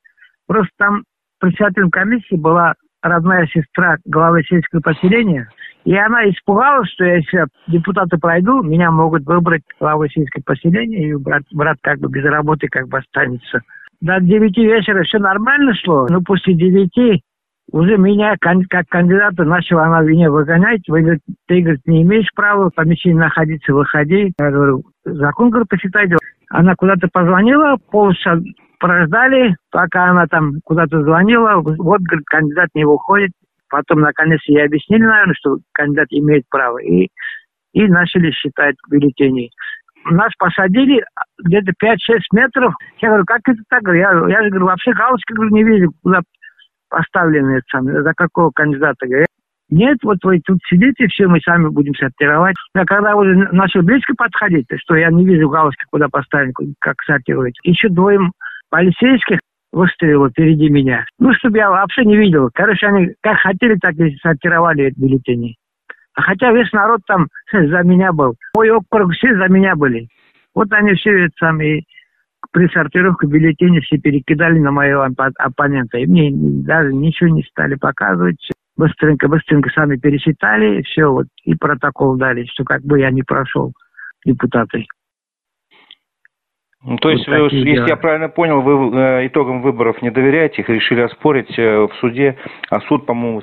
Просто 0.47 0.71
там 0.77 1.03
председателем 1.39 1.89
комиссии 1.89 2.35
была 2.35 2.73
родная 3.01 3.47
сестра 3.47 3.97
главы 4.05 4.43
сельского 4.43 4.81
поселения. 4.81 5.49
И 5.85 5.95
она 5.95 6.29
испугалась, 6.29 6.89
что 6.91 7.05
если 7.05 7.45
депутаты 7.67 8.17
пройду, 8.17 8.61
меня 8.61 8.91
могут 8.91 9.25
выбрать 9.25 9.63
главой 9.79 10.09
сельского 10.09 10.43
поселения, 10.43 11.09
и 11.09 11.15
брат, 11.15 11.43
брат 11.51 11.77
как 11.81 11.99
бы 11.99 12.09
без 12.09 12.25
работы 12.25 12.67
как 12.67 12.87
бы 12.87 12.99
останется. 12.99 13.61
До 14.01 14.19
9 14.19 14.57
вечера 14.57 15.03
все 15.03 15.19
нормально 15.19 15.73
шло, 15.75 16.07
но 16.09 16.21
после 16.21 16.53
9 16.53 17.23
уже 17.71 17.97
меня 17.97 18.35
как 18.39 18.87
кандидата 18.89 19.43
начала 19.43 19.85
она 19.85 20.01
меня 20.01 20.31
выгонять. 20.31 20.81
Вы, 20.87 21.01
говорит, 21.01 21.21
ты, 21.47 21.61
говорит, 21.61 21.81
не 21.85 22.03
имеешь 22.03 22.29
права 22.35 22.69
в 22.69 22.73
помещении 22.73 23.17
находиться, 23.17 23.73
выходи. 23.73 24.33
Я 24.39 24.51
говорю, 24.51 24.83
закон, 25.05 25.49
говорю, 25.49 25.65
посчитайте. 25.69 26.15
Она 26.49 26.75
куда-то 26.75 27.07
позвонила, 27.11 27.77
полчаса 27.91 28.39
прождали, 28.79 29.55
пока 29.71 30.09
она 30.09 30.25
там 30.27 30.53
куда-то 30.63 31.01
звонила. 31.03 31.61
Вот, 31.61 32.01
говорит, 32.01 32.25
кандидат 32.25 32.69
не 32.73 32.85
выходит. 32.85 33.31
Потом, 33.69 33.99
наконец, 33.99 34.39
ей 34.47 34.65
объяснили, 34.65 35.03
наверное, 35.03 35.35
что 35.35 35.57
кандидат 35.73 36.07
имеет 36.09 36.43
право. 36.49 36.79
И, 36.79 37.09
и 37.73 37.87
начали 37.87 38.31
считать 38.31 38.75
бюллетени. 38.89 39.51
Нас 40.05 40.31
посадили 40.39 41.03
где-то 41.43 41.71
5-6 41.83 41.95
метров. 42.33 42.73
Я 42.99 43.09
говорю, 43.09 43.25
как 43.25 43.41
это 43.45 43.61
так? 43.69 43.83
Я, 43.87 44.11
я 44.27 44.43
же 44.43 44.49
говорю, 44.49 44.65
вообще 44.65 44.93
галочки 44.93 45.33
говорю, 45.33 45.51
не 45.51 45.63
видел, 45.63 45.89
куда 46.01 46.21
поставлены 46.89 47.61
сами, 47.69 48.01
за 48.01 48.13
какого 48.13 48.51
кандидата. 48.51 49.05
Говорят, 49.05 49.27
нет, 49.69 49.97
вот 50.03 50.17
вы 50.23 50.41
тут 50.45 50.59
сидите, 50.67 51.07
все, 51.07 51.27
мы 51.27 51.39
сами 51.41 51.69
будем 51.69 51.93
сортировать. 51.93 52.55
А 52.73 52.85
когда 52.85 53.15
уже 53.15 53.35
начал 53.51 53.83
близко 53.83 54.13
подходить, 54.17 54.65
что 54.77 54.95
я 54.95 55.09
не 55.09 55.25
вижу 55.25 55.49
галочки, 55.49 55.83
куда 55.91 56.07
поставить, 56.09 56.55
как 56.79 56.95
сортировать. 57.05 57.55
Еще 57.63 57.89
двое 57.89 58.19
полицейских 58.69 59.39
выстрелило 59.71 60.29
впереди 60.29 60.69
меня. 60.69 61.05
Ну, 61.19 61.33
чтобы 61.35 61.57
я 61.57 61.69
вообще 61.69 62.03
не 62.03 62.17
видел. 62.17 62.49
Короче, 62.53 62.87
они 62.87 63.13
как 63.21 63.37
хотели, 63.37 63.75
так 63.75 63.93
и 63.95 64.15
сортировали 64.17 64.91
бюллетени. 64.95 65.55
А 66.15 66.21
хотя 66.21 66.51
весь 66.51 66.71
народ 66.73 67.01
там 67.07 67.27
за 67.51 67.83
меня 67.83 68.11
был. 68.11 68.35
Мой 68.55 68.71
округ 68.71 69.13
все 69.13 69.35
за 69.35 69.47
меня 69.47 69.75
были. 69.75 70.07
Вот 70.55 70.71
они 70.71 70.95
все 70.95 71.25
это 71.25 71.33
самые 71.39 71.83
при 72.51 72.67
сортировке 72.67 73.27
бюллетеней 73.27 73.81
все 73.81 73.97
перекидали 73.97 74.59
на 74.59 74.71
моего 74.71 75.07
оппонента. 75.37 75.97
И 75.97 76.05
мне 76.05 76.31
даже 76.31 76.93
ничего 76.93 77.29
не 77.29 77.43
стали 77.43 77.75
показывать. 77.75 78.39
Быстренько-быстренько 78.77 79.69
сами 79.71 79.97
пересчитали, 79.97 80.81
все, 80.83 81.07
вот, 81.07 81.27
и 81.43 81.53
протокол 81.53 82.15
дали, 82.15 82.45
что 82.45 82.63
как 82.63 82.81
бы 82.81 82.99
я 82.99 83.11
не 83.11 83.23
прошел 83.23 83.73
депутаты. 84.25 84.85
Ну, 86.81 86.95
то 86.95 87.09
есть, 87.09 87.27
вот 87.27 87.51
вы, 87.51 87.57
если 87.57 87.75
дела. 87.75 87.87
я 87.87 87.97
правильно 87.97 88.29
понял, 88.29 88.61
вы 88.61 88.97
э, 88.97 89.27
итогам 89.27 89.61
выборов 89.61 90.01
не 90.01 90.11
доверяете, 90.11 90.61
их 90.61 90.69
решили 90.69 91.01
оспорить 91.01 91.59
э, 91.59 91.87
в 91.87 91.91
суде, 91.99 92.37
а 92.69 92.79
суд, 92.79 93.05
по-моему, 93.05 93.41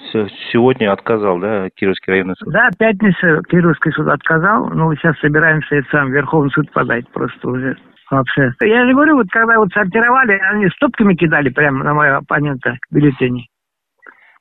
сегодня 0.52 0.90
отказал, 0.90 1.38
да, 1.38 1.68
Кировский 1.74 2.12
районный 2.12 2.34
суд? 2.38 2.50
Да, 2.50 2.70
пятница 2.78 3.42
Кировский 3.50 3.92
суд 3.92 4.08
отказал, 4.08 4.70
но 4.70 4.94
сейчас 4.94 5.18
собираемся 5.18 5.76
это 5.76 5.86
сам 5.90 6.12
Верховный 6.12 6.50
суд 6.50 6.72
подать 6.72 7.06
просто 7.10 7.46
уже 7.46 7.76
вообще. 8.10 8.52
Я 8.60 8.86
же 8.86 8.92
говорю, 8.92 9.16
вот 9.16 9.28
когда 9.30 9.58
вот 9.58 9.72
сортировали, 9.72 10.32
они 10.52 10.68
стопками 10.70 11.14
кидали 11.14 11.48
прямо 11.48 11.84
на 11.84 11.94
моего 11.94 12.16
оппонента 12.18 12.78
бюллетени. 12.90 13.48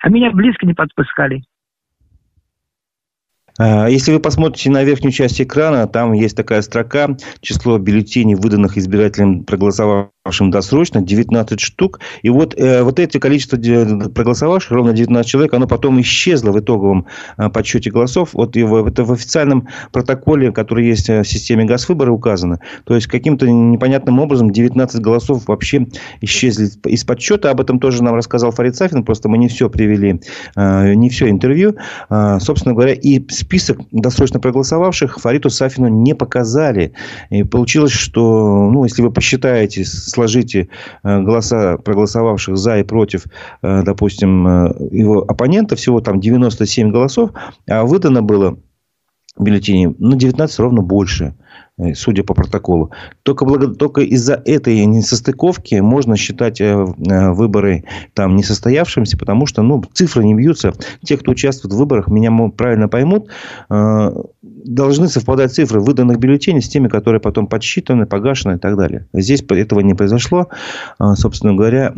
А 0.02 0.10
меня 0.10 0.32
близко 0.32 0.66
не 0.66 0.74
подпускали. 0.74 1.44
А, 3.58 3.88
если 3.88 4.12
вы 4.12 4.20
посмотрите 4.20 4.70
на 4.70 4.84
верхнюю 4.84 5.12
часть 5.12 5.42
экрана, 5.42 5.88
там 5.88 6.14
есть 6.14 6.36
такая 6.36 6.62
строка 6.62 7.10
«Число 7.42 7.78
бюллетеней, 7.78 8.36
выданных 8.36 8.78
избирателям, 8.78 9.46
проголосовав 9.46 10.10
проголосовавшим 10.26 10.52
досрочно 10.52 11.02
19 11.02 11.60
штук. 11.60 12.00
И 12.24 12.30
вот, 12.30 12.56
э, 12.58 12.82
вот 12.82 13.00
это 13.00 13.20
количество 13.20 13.58
проголосовавших, 13.58 14.72
ровно 14.72 14.94
19 14.94 15.30
человек, 15.30 15.54
оно 15.54 15.68
потом 15.68 16.02
исчезло 16.02 16.52
в 16.52 16.60
итоговом 16.60 17.06
э, 17.38 17.50
подсчете 17.50 17.92
голосов. 17.92 18.30
Вот 18.34 18.56
его, 18.56 18.88
это 18.88 19.04
в 19.04 19.12
официальном 19.12 19.68
протоколе, 19.92 20.52
который 20.52 20.88
есть 20.88 21.10
э, 21.10 21.22
в 21.22 21.28
системе 21.28 21.66
газвыбора 21.66 22.12
указано. 22.12 22.60
То 22.86 22.96
есть, 22.96 23.08
каким-то 23.08 23.48
непонятным 23.48 24.20
образом 24.20 24.50
19 24.50 25.00
голосов 25.00 25.44
вообще 25.48 25.88
исчезли 26.22 26.70
из 26.86 27.04
подсчета. 27.04 27.52
Об 27.52 27.62
этом 27.62 27.80
тоже 27.80 28.04
нам 28.04 28.16
рассказал 28.16 28.52
Фарид 28.52 28.76
Сафин. 28.76 29.04
Просто 29.04 29.30
мы 29.30 29.38
не 29.38 29.48
все 29.48 29.70
привели, 29.70 30.20
не 30.56 31.10
все 31.10 31.30
интервью. 31.30 31.76
Собственно 32.40 32.74
говоря, 32.74 32.94
и 32.94 33.22
список 33.30 33.80
досрочно 33.92 34.40
проголосовавших 34.40 35.20
Фариту 35.20 35.50
Сафину 35.50 35.88
не 35.88 36.16
показали. 36.16 36.94
И 37.30 37.44
получилось, 37.44 37.92
что, 37.92 38.70
ну, 38.72 38.84
если 38.84 39.02
вы 39.02 39.12
посчитаете 39.12 39.86
сложите 40.16 40.70
э, 41.04 41.22
голоса 41.22 41.78
проголосовавших 41.78 42.58
за 42.58 42.80
и 42.80 42.84
против, 42.84 43.26
э, 43.62 43.84
допустим, 43.84 44.48
э, 44.48 44.74
его 44.92 45.22
оппонента, 45.22 45.76
всего 45.76 46.02
там 46.02 46.20
97 46.20 46.92
голосов, 46.92 47.32
а 47.70 47.84
выдано 47.84 48.22
было 48.22 48.58
бюллетеней 49.38 49.96
на 50.00 50.16
19 50.16 50.60
ровно 50.60 50.82
больше. 50.82 51.34
Э, 51.78 51.94
судя 51.94 52.24
по 52.24 52.34
протоколу. 52.34 52.92
Только, 53.24 53.44
благо, 53.44 53.68
только 53.68 54.00
из-за 54.02 54.42
этой 54.46 54.86
несостыковки 54.86 55.76
можно 55.76 56.16
считать 56.16 56.62
э, 56.62 56.66
э, 56.66 57.32
выборы 57.32 57.84
там 58.14 58.38
несостоявшимся, 58.38 59.18
потому 59.18 59.46
что 59.46 59.62
ну, 59.62 59.84
цифры 59.94 60.24
не 60.24 60.36
бьются. 60.36 60.74
Те, 61.04 61.18
кто 61.18 61.32
участвует 61.32 61.74
в 61.74 61.78
выборах, 61.78 62.08
меня 62.08 62.32
правильно 62.56 62.88
поймут, 62.88 63.30
должны 63.70 65.08
совпадать 65.08 65.54
цифры 65.54 65.80
выданных 65.80 66.18
бюллетеней 66.18 66.62
с 66.62 66.70
теми, 66.70 66.88
которые 66.88 67.20
потом 67.20 67.48
подсчитаны, 67.48 68.06
погашены 68.06 68.56
и 68.56 68.60
так 68.60 68.78
далее. 68.78 69.08
Здесь 69.14 69.44
этого 69.48 69.82
не 69.82 69.94
произошло. 69.94 70.48
Собственно 71.16 71.54
говоря, 71.54 71.94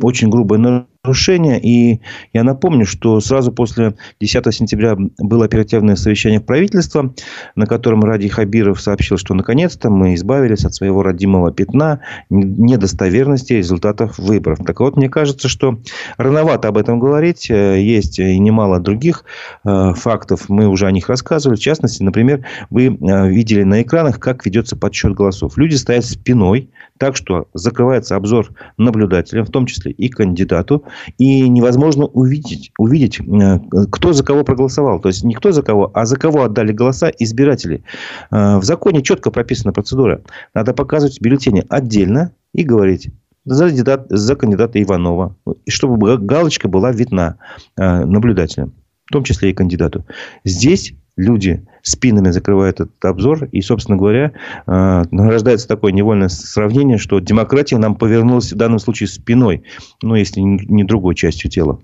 очень 0.00 0.30
грубое 0.30 0.84
нарушение. 1.04 1.60
И 1.60 2.00
я 2.32 2.44
напомню, 2.44 2.86
что 2.86 3.20
сразу 3.20 3.52
после 3.52 3.94
10 4.20 4.54
сентября 4.54 4.96
было 5.18 5.44
оперативное 5.44 5.96
совещание 5.96 6.40
правительства, 6.40 7.14
на 7.54 7.66
котором 7.66 8.02
Ради 8.02 8.28
Хабиров 8.28 8.80
сообщил, 8.80 9.17
что 9.18 9.34
наконец-то 9.34 9.90
мы 9.90 10.14
избавились 10.14 10.64
от 10.64 10.74
своего 10.74 11.02
родимого 11.02 11.52
пятна 11.52 12.00
недостоверности 12.30 13.54
результатов 13.54 14.18
выборов. 14.18 14.58
Так 14.66 14.80
вот, 14.80 14.96
мне 14.96 15.08
кажется, 15.08 15.48
что 15.48 15.78
рановато 16.16 16.68
об 16.68 16.78
этом 16.78 16.98
говорить. 16.98 17.50
Э, 17.50 17.80
есть 17.80 18.18
и 18.18 18.38
немало 18.38 18.80
других 18.80 19.24
э, 19.64 19.92
фактов. 19.94 20.48
Мы 20.48 20.66
уже 20.66 20.86
о 20.86 20.90
них 20.90 21.08
рассказывали. 21.08 21.56
В 21.56 21.60
частности, 21.60 22.02
например, 22.02 22.44
вы 22.70 22.86
э, 22.86 23.28
видели 23.28 23.62
на 23.62 23.82
экранах, 23.82 24.18
как 24.18 24.44
ведется 24.46 24.76
подсчет 24.76 25.14
голосов. 25.14 25.56
Люди 25.56 25.74
стоят 25.74 26.04
спиной, 26.04 26.70
так 26.98 27.16
что 27.16 27.48
закрывается 27.54 28.16
обзор 28.16 28.50
наблюдателям, 28.76 29.46
в 29.46 29.50
том 29.50 29.66
числе 29.66 29.92
и 29.92 30.08
кандидату 30.08 30.84
и 31.16 31.48
невозможно 31.48 32.06
увидеть, 32.06 32.72
увидеть, 32.78 33.20
э, 33.20 33.58
кто 33.90 34.12
за 34.12 34.24
кого 34.24 34.44
проголосовал. 34.44 35.00
То 35.00 35.08
есть, 35.08 35.24
не 35.24 35.34
кто 35.34 35.52
за 35.52 35.62
кого, 35.62 35.90
а 35.94 36.04
за 36.06 36.16
кого 36.16 36.42
отдали 36.42 36.72
голоса 36.72 37.10
избиратели. 37.18 37.82
Э, 38.30 38.58
в 38.58 38.64
законе 38.64 39.02
четко 39.02 39.30
прописана 39.30 39.72
процедура. 39.72 40.22
Надо 40.54 40.74
показывать 40.74 41.20
бюллетени 41.20 41.64
отдельно 41.68 42.32
и 42.52 42.62
говорить, 42.62 43.10
за, 43.44 43.68
кандидат, 43.68 44.06
за 44.10 44.36
кандидата 44.36 44.82
Иванова. 44.82 45.36
Чтобы 45.68 46.18
галочка 46.18 46.68
была 46.68 46.92
видна 46.92 47.36
э, 47.76 48.04
наблюдателям, 48.04 48.74
в 49.06 49.12
том 49.12 49.24
числе 49.24 49.50
и 49.50 49.54
кандидату. 49.54 50.04
Здесь 50.44 50.94
люди 51.18 51.66
спинами 51.82 52.30
закрывают 52.30 52.80
этот 52.80 53.04
обзор. 53.04 53.44
И, 53.52 53.60
собственно 53.60 53.98
говоря, 53.98 54.32
э, 54.66 55.02
рождается 55.10 55.68
такое 55.68 55.92
невольное 55.92 56.28
сравнение, 56.28 56.96
что 56.96 57.18
демократия 57.18 57.76
нам 57.76 57.96
повернулась 57.96 58.52
в 58.52 58.56
данном 58.56 58.78
случае 58.78 59.08
спиной, 59.08 59.64
ну, 60.00 60.14
если 60.14 60.40
не 60.40 60.84
другой 60.84 61.14
частью 61.14 61.50
тела. 61.50 61.80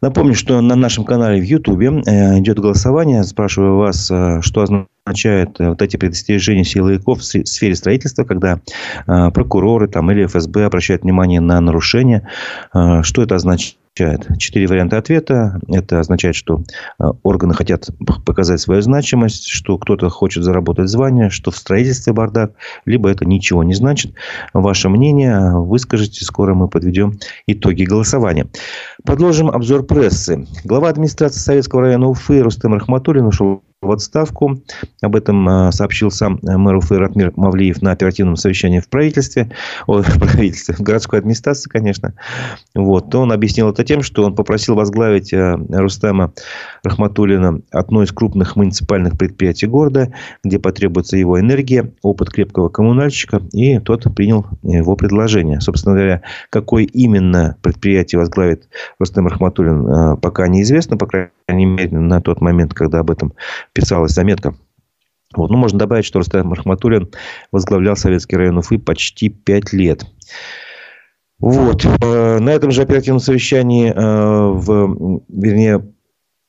Напомню, 0.00 0.34
что 0.34 0.60
на 0.60 0.76
нашем 0.76 1.04
канале 1.04 1.40
в 1.40 1.44
Ютубе 1.44 1.88
э, 1.88 2.38
идет 2.38 2.58
голосование. 2.58 3.24
Спрашиваю 3.24 3.76
вас, 3.76 4.10
э, 4.10 4.40
что 4.42 4.62
означает 5.06 5.58
вот 5.58 5.82
эти 5.82 5.96
предостережения 5.96 6.64
силовиков 6.64 7.20
в 7.20 7.24
сфере 7.24 7.74
строительства, 7.74 8.24
когда 8.24 8.60
прокуроры 9.06 9.88
там, 9.88 10.10
или 10.10 10.26
ФСБ 10.26 10.64
обращают 10.64 11.02
внимание 11.02 11.40
на 11.40 11.60
нарушения. 11.60 12.28
Что 12.72 13.22
это 13.22 13.34
означает? 13.34 13.76
Четыре 13.94 14.66
варианта 14.66 14.98
ответа. 14.98 15.60
Это 15.68 16.00
означает, 16.00 16.34
что 16.34 16.62
э, 16.98 17.04
органы 17.22 17.54
хотят 17.54 17.90
показать 18.26 18.60
свою 18.60 18.82
значимость, 18.82 19.46
что 19.46 19.78
кто-то 19.78 20.08
хочет 20.08 20.42
заработать 20.42 20.88
звание, 20.88 21.30
что 21.30 21.52
в 21.52 21.56
строительстве 21.56 22.12
бардак, 22.12 22.54
либо 22.86 23.08
это 23.08 23.24
ничего 23.24 23.62
не 23.62 23.74
значит. 23.74 24.12
Ваше 24.52 24.88
мнение 24.88 25.52
выскажите. 25.56 26.24
Скоро 26.24 26.54
мы 26.54 26.66
подведем 26.66 27.20
итоги 27.46 27.84
голосования. 27.84 28.48
Продолжим 29.04 29.48
обзор 29.48 29.84
прессы. 29.84 30.44
Глава 30.64 30.88
администрации 30.88 31.38
Советского 31.38 31.82
района 31.82 32.08
Уфы 32.08 32.40
Рустем 32.40 32.74
Рахматуллин 32.74 33.26
ушел 33.26 33.62
в 33.84 33.92
отставку. 33.92 34.62
Об 35.02 35.16
этом 35.16 35.48
а, 35.48 35.72
сообщил 35.72 36.10
сам 36.10 36.38
э, 36.42 36.56
мэр 36.56 36.76
Уфы 36.76 36.98
Ратмир 36.98 37.32
Мавлиев 37.36 37.82
на 37.82 37.92
оперативном 37.92 38.36
совещании 38.36 38.80
в 38.80 38.88
правительстве. 38.88 39.50
О, 39.86 40.02
в 40.02 40.18
правительстве, 40.18 40.74
в 40.74 40.80
городской 40.80 41.18
администрации, 41.18 41.68
конечно. 41.68 42.14
Вот. 42.74 43.14
Он 43.14 43.32
объяснил 43.32 43.70
это 43.70 43.84
тем, 43.84 44.02
что 44.02 44.24
он 44.24 44.34
попросил 44.34 44.74
возглавить 44.74 45.32
э, 45.32 45.56
Рустема 45.70 46.32
Рахматуллина 46.82 47.60
одно 47.70 48.02
из 48.02 48.12
крупных 48.12 48.56
муниципальных 48.56 49.18
предприятий 49.18 49.66
города, 49.66 50.12
где 50.42 50.58
потребуется 50.58 51.16
его 51.16 51.38
энергия, 51.38 51.92
опыт 52.02 52.30
крепкого 52.30 52.68
коммунальщика, 52.68 53.42
и 53.52 53.78
тот 53.78 54.04
принял 54.14 54.46
его 54.62 54.96
предложение. 54.96 55.60
Собственно 55.60 55.94
говоря, 55.94 56.22
какое 56.50 56.84
именно 56.84 57.56
предприятие 57.62 58.18
возглавит 58.18 58.68
Рустем 58.98 59.26
Рахматуллин, 59.26 59.86
э, 59.86 60.16
пока 60.16 60.48
неизвестно, 60.48 60.96
по 60.96 61.06
крайней 61.06 61.66
мере, 61.66 61.98
на 61.98 62.20
тот 62.20 62.40
момент, 62.40 62.74
когда 62.74 63.00
об 63.00 63.10
этом 63.10 63.34
писалась 63.74 64.12
заметка. 64.12 64.54
Вот. 65.36 65.50
Ну, 65.50 65.56
можно 65.58 65.78
добавить, 65.78 66.04
что 66.06 66.20
Рустам 66.20 66.52
Рахматуллин 66.52 67.10
возглавлял 67.52 67.96
Советский 67.96 68.36
район 68.36 68.58
Уфы 68.58 68.78
почти 68.78 69.28
пять 69.28 69.72
лет. 69.72 70.06
Вот. 71.38 71.84
Э, 71.84 72.38
на 72.38 72.50
этом 72.50 72.70
же 72.70 72.82
оперативном 72.82 73.20
совещании, 73.20 73.92
э, 73.92 73.94
в, 73.94 75.22
вернее, 75.28 75.84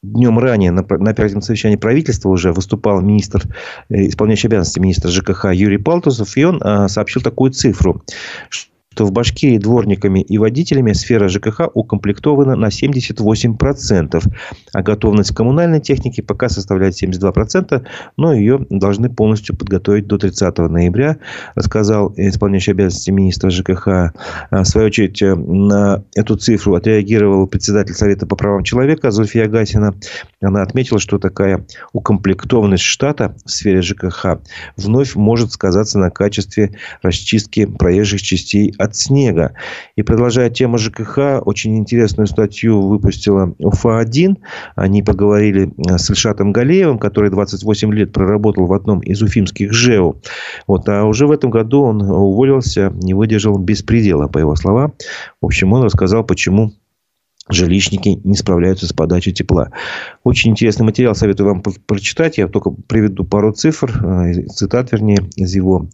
днем 0.03 0.37
ранее 0.37 0.69
на, 0.69 0.85
на 0.87 1.11
оперативном 1.11 1.41
совещании 1.41 1.77
правительства 1.77 2.29
уже 2.29 2.53
выступал 2.53 3.01
министр, 3.01 3.43
э, 3.89 4.07
исполняющий 4.07 4.47
обязанности 4.47 4.79
министра 4.79 5.09
ЖКХ 5.09 5.47
Юрий 5.51 5.79
Палтусов, 5.79 6.37
и 6.37 6.45
он 6.45 6.61
сообщил 6.87 7.21
такую 7.23 7.51
цифру, 7.51 8.03
что 8.49 8.74
в 9.03 9.11
Башкирии 9.11 9.57
дворниками 9.57 10.21
и 10.21 10.37
водителями 10.37 10.93
сфера 10.93 11.27
ЖКХ 11.27 11.69
укомплектована 11.73 12.55
на 12.55 12.67
78%, 12.67 14.23
а 14.73 14.81
готовность 14.81 15.35
коммунальной 15.35 15.81
техники 15.81 16.21
пока 16.21 16.49
составляет 16.49 17.01
72%, 17.01 17.83
но 18.17 18.33
ее 18.33 18.65
должны 18.69 19.09
полностью 19.09 19.55
подготовить 19.57 20.07
до 20.07 20.17
30 20.17 20.57
ноября, 20.57 21.17
рассказал 21.55 22.13
исполняющий 22.15 22.71
обязанности 22.71 23.11
министра 23.11 23.49
ЖКХ. 23.49 23.87
А, 23.87 24.13
в 24.51 24.65
свою 24.65 24.87
очередь, 24.87 25.21
э, 25.21 25.35
на 25.35 26.03
эту 26.15 26.37
цифру 26.37 26.75
отреагировал 26.75 27.47
председатель 27.47 27.93
Совета 27.93 28.25
по 28.25 28.35
правам 28.35 28.63
человека 28.63 29.11
Зульфия 29.11 29.47
Гасина. 29.47 29.95
Она 30.41 30.61
отметила, 30.61 30.99
что 30.99 31.17
такая 31.17 31.65
укомплектованность 31.93 32.83
штата 32.83 33.35
в 33.45 33.51
сфере 33.51 33.81
ЖКХ 33.81 34.39
вновь 34.77 35.15
может 35.15 35.51
сказаться 35.51 35.99
на 35.99 36.09
качестве 36.09 36.77
расчистки 37.01 37.65
проезжих 37.65 38.21
частей 38.21 38.73
снега. 38.93 39.53
И 39.95 40.03
продолжая 40.03 40.49
тему 40.49 40.77
ЖКХ, 40.77 41.41
очень 41.45 41.77
интересную 41.77 42.27
статью 42.27 42.81
выпустила 42.81 43.55
УФА-1. 43.59 44.35
Они 44.75 45.01
поговорили 45.01 45.71
э, 45.77 45.97
с 45.97 46.09
Ильшатом 46.09 46.51
Галеевым, 46.51 46.99
который 46.99 47.29
28 47.29 47.93
лет 47.93 48.11
проработал 48.11 48.65
в 48.65 48.73
одном 48.73 48.99
из 48.99 49.21
уфимских 49.21 49.71
ЖЭУ. 49.71 50.21
Вот, 50.67 50.89
а 50.89 51.05
уже 51.05 51.25
в 51.25 51.31
этом 51.31 51.49
году 51.49 51.83
он 51.83 52.01
уволился, 52.01 52.91
не 52.95 53.13
выдержал 53.13 53.57
беспредела, 53.57 54.27
по 54.27 54.39
его 54.39 54.55
словам. 54.57 54.93
В 55.41 55.45
общем, 55.45 55.71
он 55.71 55.83
рассказал, 55.83 56.25
почему 56.25 56.73
жилищники 57.49 58.19
не 58.23 58.35
справляются 58.35 58.87
с 58.87 58.93
подачей 58.93 59.31
тепла. 59.31 59.69
Очень 60.23 60.51
интересный 60.51 60.85
материал, 60.85 61.13
советую 61.13 61.47
вам 61.47 61.61
прочитать. 61.61 62.37
Я 62.37 62.47
только 62.47 62.71
приведу 62.71 63.23
пару 63.23 63.51
цифр, 63.53 63.91
э, 64.03 64.47
цитат, 64.47 64.91
вернее, 64.91 65.19
из 65.35 65.53
его 65.53 65.87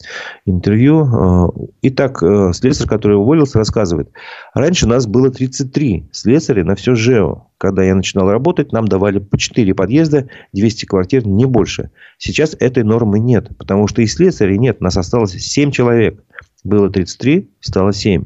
интервью. 0.45 1.05
Э, 1.05 1.49
итак, 1.81 2.23
э, 2.23 2.51
слесарь, 2.53 2.87
который 2.87 3.17
уволился, 3.17 3.57
рассказывает. 3.57 4.11
Раньше 4.53 4.87
нас 4.87 5.07
было 5.07 5.29
33 5.29 6.09
слесаря 6.11 6.63
на 6.63 6.75
все 6.75 6.95
ЖЭО. 6.95 7.47
Когда 7.57 7.83
я 7.83 7.95
начинал 7.95 8.31
работать, 8.31 8.71
нам 8.71 8.87
давали 8.87 9.19
по 9.19 9.37
4 9.37 9.75
подъезда, 9.75 10.29
200 10.53 10.85
квартир, 10.85 11.27
не 11.27 11.45
больше. 11.45 11.91
Сейчас 12.17 12.55
этой 12.59 12.83
нормы 12.83 13.19
нет, 13.19 13.55
потому 13.57 13.87
что 13.87 14.01
и 14.01 14.07
слесарей 14.07 14.57
нет. 14.57 14.81
Нас 14.81 14.97
осталось 14.97 15.33
7 15.33 15.71
человек. 15.71 16.23
Было 16.63 16.89
33, 16.89 17.49
стало 17.59 17.93
7. 17.93 18.23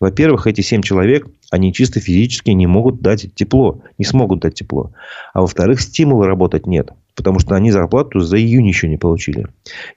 Во-первых, 0.00 0.46
эти 0.46 0.60
7 0.60 0.82
человек 0.82 1.26
они 1.50 1.72
чисто 1.72 2.00
физически 2.00 2.50
не 2.50 2.66
могут 2.66 3.00
дать 3.00 3.32
тепло, 3.34 3.82
не 3.98 4.04
смогут 4.04 4.40
дать 4.40 4.54
тепло. 4.54 4.92
А 5.32 5.42
во-вторых, 5.42 5.80
стимула 5.80 6.26
работать 6.26 6.66
нет 6.66 6.90
потому 7.16 7.38
что 7.38 7.54
они 7.54 7.72
зарплату 7.72 8.20
за 8.20 8.38
июнь 8.38 8.68
еще 8.68 8.88
не 8.88 8.98
получили. 8.98 9.46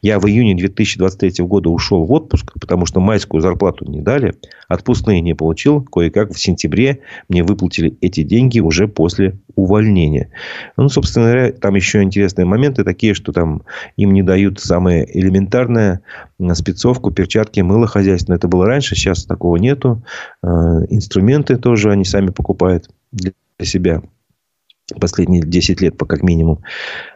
Я 0.01 0.19
в 0.19 0.27
июне 0.27 0.55
2023 0.55 1.45
года 1.45 1.69
ушел 1.69 2.05
в 2.05 2.11
отпуск, 2.11 2.53
потому 2.59 2.85
что 2.85 3.01
майскую 3.01 3.41
зарплату 3.41 3.85
не 3.85 4.01
дали, 4.01 4.35
отпускные 4.67 5.21
не 5.21 5.35
получил, 5.35 5.81
кое-как 5.81 6.33
в 6.33 6.39
сентябре 6.39 7.01
мне 7.27 7.43
выплатили 7.43 7.97
эти 8.01 8.23
деньги 8.23 8.59
уже 8.59 8.87
после 8.87 9.37
увольнения. 9.55 10.31
Ну, 10.77 10.87
собственно 10.87 11.25
говоря, 11.25 11.51
там 11.51 11.75
еще 11.75 12.01
интересные 12.01 12.45
моменты 12.45 12.83
такие, 12.83 13.13
что 13.13 13.33
там 13.33 13.63
им 13.97 14.13
не 14.13 14.23
дают 14.23 14.59
самое 14.59 15.05
элементарное 15.19 16.01
спецовку, 16.53 17.11
перчатки, 17.11 17.59
мыло 17.59 17.85
хозяйственное. 17.85 18.37
Это 18.37 18.47
было 18.47 18.65
раньше, 18.65 18.95
сейчас 18.95 19.25
такого 19.25 19.57
нету. 19.57 20.01
Э, 20.41 20.47
инструменты 20.89 21.57
тоже 21.57 21.91
они 21.91 22.05
сами 22.05 22.27
покупают 22.27 22.89
для 23.11 23.33
себя 23.61 24.01
последние 24.99 25.41
10 25.41 25.81
лет, 25.81 25.97
по 25.97 26.05
как 26.05 26.23
минимум. 26.23 26.59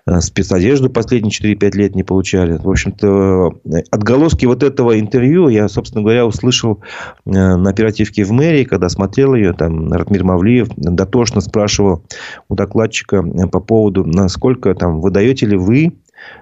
Э, 0.06 0.20
спецодежду 0.20 0.90
последние 0.90 1.32
4-5 1.32 1.72
лет 1.76 1.96
не 1.96 2.04
получали. 2.04 2.58
В 2.58 2.70
общем-то, 2.70 3.54
отголоски 3.92 4.46
вот 4.46 4.64
этого 4.64 5.00
интервью 5.00 5.48
я, 5.48 5.68
собственно 5.70 6.04
говоря, 6.04 6.26
услышал 6.26 6.82
э, 7.26 7.32
на 7.32 7.70
оперативке 7.70 8.24
в 8.24 8.32
мэрии, 8.32 8.64
когда 8.64 8.90
смотрел 8.90 9.34
ее. 9.36 9.54
Там 9.54 9.92
Ратмир 9.92 10.24
Мавлиев 10.24 10.70
дотошно 10.76 11.42
спрашивал 11.42 12.04
у 12.50 12.56
докладчика 12.56 13.18
э, 13.18 13.48
по 13.48 13.60
поводу, 13.60 14.06
насколько 14.06 14.74
там, 14.76 15.02
выдаете 15.02 15.46
ли 15.46 15.58
вы 15.58 15.94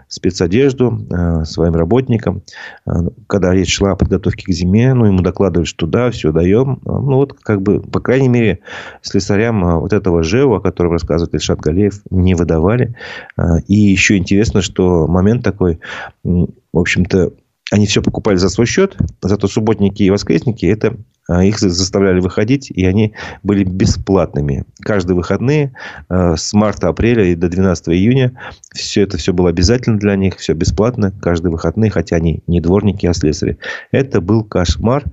спецодежду 0.08 1.08
э, 1.10 1.46
своим 1.46 1.74
работникам. 1.74 2.44
Э, 2.86 2.92
когда 3.28 3.54
речь 3.54 3.74
шла 3.74 3.92
о 3.92 3.96
подготовке 3.96 4.46
к 4.46 4.50
зиме, 4.50 4.94
ну, 4.94 5.06
ему 5.06 5.22
докладывали, 5.22 5.66
что 5.66 5.88
да, 5.88 6.12
все 6.12 6.32
даем. 6.32 6.82
Э, 6.86 6.90
ну, 6.90 7.16
вот, 7.16 7.34
как 7.34 7.62
бы, 7.62 7.80
по 7.80 8.02
крайней 8.02 8.28
мере, 8.28 8.60
слесарям 9.02 9.80
вот 9.80 9.94
этого 9.94 10.22
ЖЭУ, 10.24 10.56
о 10.56 10.62
котором 10.62 10.92
рассказывает 10.92 11.34
Ильшат 11.34 11.60
Галеев, 11.60 12.02
не 12.10 12.36
выдавали. 12.36 12.96
И 13.68 13.76
еще 13.76 14.18
интересно, 14.18 14.62
что 14.62 15.08
момент 15.08 15.44
такой, 15.44 15.80
в 16.24 16.48
общем-то, 16.74 17.32
они 17.72 17.88
все 17.88 18.02
покупали 18.02 18.36
за 18.36 18.50
свой 18.50 18.68
счет, 18.68 18.98
зато 19.22 19.48
субботники 19.48 20.04
и 20.04 20.10
воскресники 20.10 20.66
это 20.66 20.98
а, 21.28 21.46
их 21.46 21.58
заставляли 21.60 22.20
выходить, 22.20 22.70
и 22.70 22.86
они 22.86 23.14
были 23.44 23.64
бесплатными. 23.64 24.66
Каждые 24.82 25.16
выходные 25.16 25.74
а, 26.10 26.36
с 26.36 26.52
марта-апреля 26.52 27.24
и 27.24 27.36
до 27.36 27.48
12 27.48 27.90
июня 27.90 28.34
все 28.74 29.04
это 29.04 29.18
все 29.18 29.32
было 29.32 29.50
обязательно 29.50 29.98
для 29.98 30.18
них, 30.18 30.38
все 30.38 30.54
бесплатно, 30.54 31.14
каждые 31.22 31.52
выходные, 31.52 31.90
хотя 31.90 32.18
они 32.18 32.44
не 32.48 32.60
дворники, 32.60 33.06
а 33.06 33.14
слесари. 33.14 33.58
Это 33.92 34.20
был 34.20 34.44
кошмар. 34.44 35.06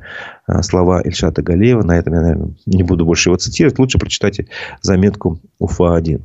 А, 0.49 0.63
слова 0.63 1.01
Ильшата 1.03 1.43
Галеева. 1.43 1.85
На 1.85 1.97
этом 1.97 2.15
я, 2.15 2.21
наверное, 2.23 2.55
не 2.67 2.83
буду 2.83 3.05
больше 3.05 3.29
его 3.29 3.37
цитировать. 3.37 3.79
Лучше 3.79 3.99
прочитайте 3.99 4.49
заметку 4.83 5.41
УФА-1. 5.61 6.23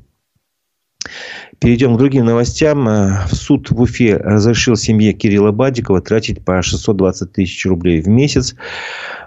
Перейдем 1.59 1.95
к 1.95 1.97
другим 1.97 2.25
новостям. 2.25 2.87
Э, 2.89 3.27
суд 3.31 3.71
в 3.71 3.79
Уфе 3.79 4.17
разрешил 4.17 4.75
семье 4.75 5.13
Кирилла 5.13 5.51
Бадикова 5.51 6.01
тратить 6.01 6.43
по 6.43 6.61
620 6.61 7.31
тысяч 7.31 7.65
рублей 7.65 8.01
в 8.01 8.07
месяц. 8.07 8.55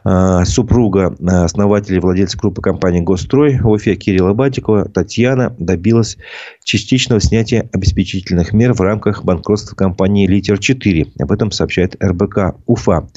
Э, 0.04 0.44
супруга 0.44 1.16
э, 1.18 1.24
основателя 1.24 1.96
и 1.96 2.00
владельца 2.00 2.36
группы 2.36 2.60
компании 2.60 3.00
«Госстрой» 3.00 3.58
в 3.58 3.68
Уфе 3.68 3.94
Кирилла 3.96 4.34
Бадикова 4.34 4.86
Татьяна 4.86 5.54
добилась 5.58 6.18
частичного 6.66 7.20
снятия 7.20 7.70
обеспечительных 7.72 8.52
мер 8.52 8.74
в 8.74 8.80
рамках 8.80 9.24
банкротства 9.24 9.76
компании 9.76 10.26
«Литер-4». 10.26 11.12
Об 11.20 11.30
этом 11.30 11.52
сообщает 11.52 11.96
РБК 12.02 12.56
Уфа. 12.66 13.08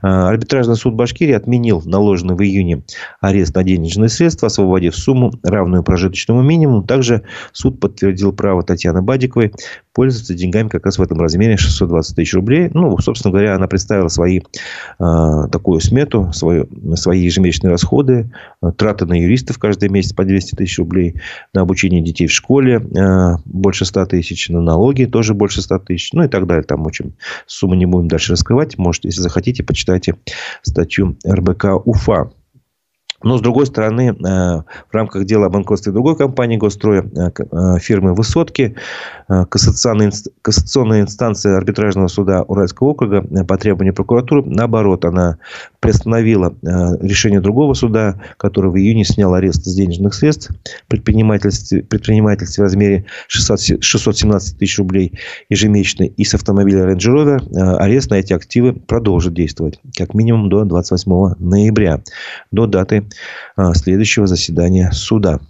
Арбитражный 0.00 0.74
суд 0.74 0.94
Башкирии 0.94 1.34
отменил 1.34 1.82
наложенный 1.84 2.34
в 2.34 2.42
июне 2.42 2.82
арест 3.20 3.54
на 3.54 3.62
денежные 3.62 4.08
средства, 4.08 4.46
освободив 4.46 4.96
сумму, 4.96 5.34
равную 5.42 5.82
прожиточному 5.82 6.42
минимуму. 6.42 6.82
Также 6.82 7.24
суд 7.52 7.78
подтвердил 7.78 8.32
право 8.32 8.62
Татьяны 8.62 9.02
Бадиковой 9.02 9.52
пользоваться 9.92 10.34
деньгами 10.34 10.68
как 10.68 10.86
раз 10.86 10.98
в 10.98 11.02
этом 11.02 11.20
размере 11.20 11.58
620 11.58 12.16
тысяч 12.16 12.34
рублей. 12.34 12.70
Ну, 12.72 12.96
собственно 12.98 13.32
говоря, 13.32 13.54
она 13.54 13.68
представила 13.68 14.08
свои, 14.08 14.40
э, 14.40 14.42
такую 15.52 15.80
смету, 15.80 16.32
свою, 16.32 16.68
свои 16.96 17.20
ежемесячные 17.20 17.70
расходы, 17.70 18.32
э, 18.62 18.72
траты 18.76 19.04
на 19.04 19.12
юристов 19.20 19.58
каждый 19.58 19.90
месяц 19.90 20.14
по 20.14 20.24
200 20.24 20.56
тысяч 20.56 20.78
рублей, 20.78 21.20
на 21.52 21.60
обучение 21.60 22.00
детей 22.00 22.26
в 22.26 22.32
школе 22.32 22.80
больше 23.44 23.84
100 23.84 24.06
тысяч, 24.06 24.48
на 24.48 24.60
налоги 24.60 25.04
тоже 25.04 25.34
больше 25.34 25.62
100 25.62 25.78
тысяч, 25.80 26.12
ну 26.12 26.24
и 26.24 26.28
так 26.28 26.46
далее. 26.46 26.64
Там 26.64 26.86
очень 26.86 27.14
суммы 27.46 27.76
не 27.76 27.86
будем 27.86 28.08
дальше 28.08 28.32
раскрывать. 28.32 28.78
Можете, 28.78 29.08
если 29.08 29.20
захотите, 29.20 29.62
почитайте 29.62 30.16
статью 30.62 31.16
РБК 31.26 31.86
УФА. 31.86 32.30
Но, 33.24 33.38
с 33.38 33.40
другой 33.40 33.66
стороны, 33.66 34.10
э, 34.10 34.14
в 34.14 34.92
рамках 34.92 35.24
дела 35.24 35.46
о 35.46 35.48
банкротстве 35.48 35.92
другой 35.92 36.16
компании 36.16 36.56
госстроя, 36.56 37.02
э, 37.02 37.30
э, 37.38 37.78
фирмы 37.80 38.14
«Высотки», 38.14 38.76
кассационная, 39.26 41.00
инстанция 41.00 41.56
арбитражного 41.56 42.08
суда 42.08 42.42
Уральского 42.42 42.88
округа 42.88 43.22
по 43.22 43.56
требованию 43.56 43.94
прокуратуры, 43.94 44.42
наоборот, 44.44 45.06
она 45.06 45.38
приостановила 45.80 46.54
решение 47.00 47.40
другого 47.40 47.72
суда, 47.72 48.20
который 48.36 48.70
в 48.70 48.76
июне 48.76 49.04
снял 49.04 49.32
арест 49.32 49.64
с 49.64 49.74
денежных 49.74 50.12
средств 50.12 50.50
предпринимательстве, 50.88 51.82
предпринимательстве 51.82 52.64
в 52.64 52.66
размере 52.66 53.06
600, 53.28 53.82
617 53.82 54.58
тысяч 54.58 54.78
рублей 54.78 55.18
ежемесячно 55.48 56.04
и 56.04 56.24
с 56.24 56.34
автомобиля 56.34 56.84
Range 56.92 56.98
Rover 56.98 57.76
арест 57.76 58.10
на 58.10 58.16
эти 58.16 58.34
активы 58.34 58.74
продолжит 58.74 59.32
действовать 59.32 59.80
как 59.96 60.12
минимум 60.12 60.50
до 60.50 60.64
28 60.64 61.36
ноября, 61.38 62.02
до 62.50 62.66
даты 62.66 63.04
следующего 63.74 64.26
заседания 64.26 64.90
суда. 64.92 65.40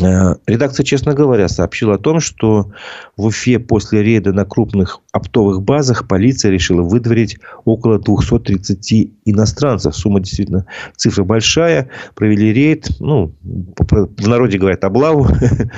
Э, 0.00 0.36
редакция, 0.46 0.84
честно 0.84 1.12
говоря, 1.12 1.48
сообщила 1.48 1.94
о 1.94 1.98
том, 1.98 2.20
что 2.20 2.70
в 3.16 3.26
Уфе 3.26 3.58
после 3.58 4.02
рейда 4.02 4.32
на 4.32 4.44
крупных 4.44 5.00
оптовых 5.12 5.62
базах 5.62 6.08
полиция 6.08 6.50
решила 6.50 6.82
выдворить 6.82 7.38
около 7.64 7.98
230 7.98 9.10
иностранцев. 9.26 9.94
Сумма 9.94 10.20
действительно, 10.20 10.66
цифра 10.96 11.24
большая. 11.24 11.90
Провели 12.14 12.52
рейд, 12.52 12.88
ну, 13.00 13.34
в 13.42 14.28
народе 14.28 14.58
говорят, 14.58 14.82
облаву. 14.84 15.28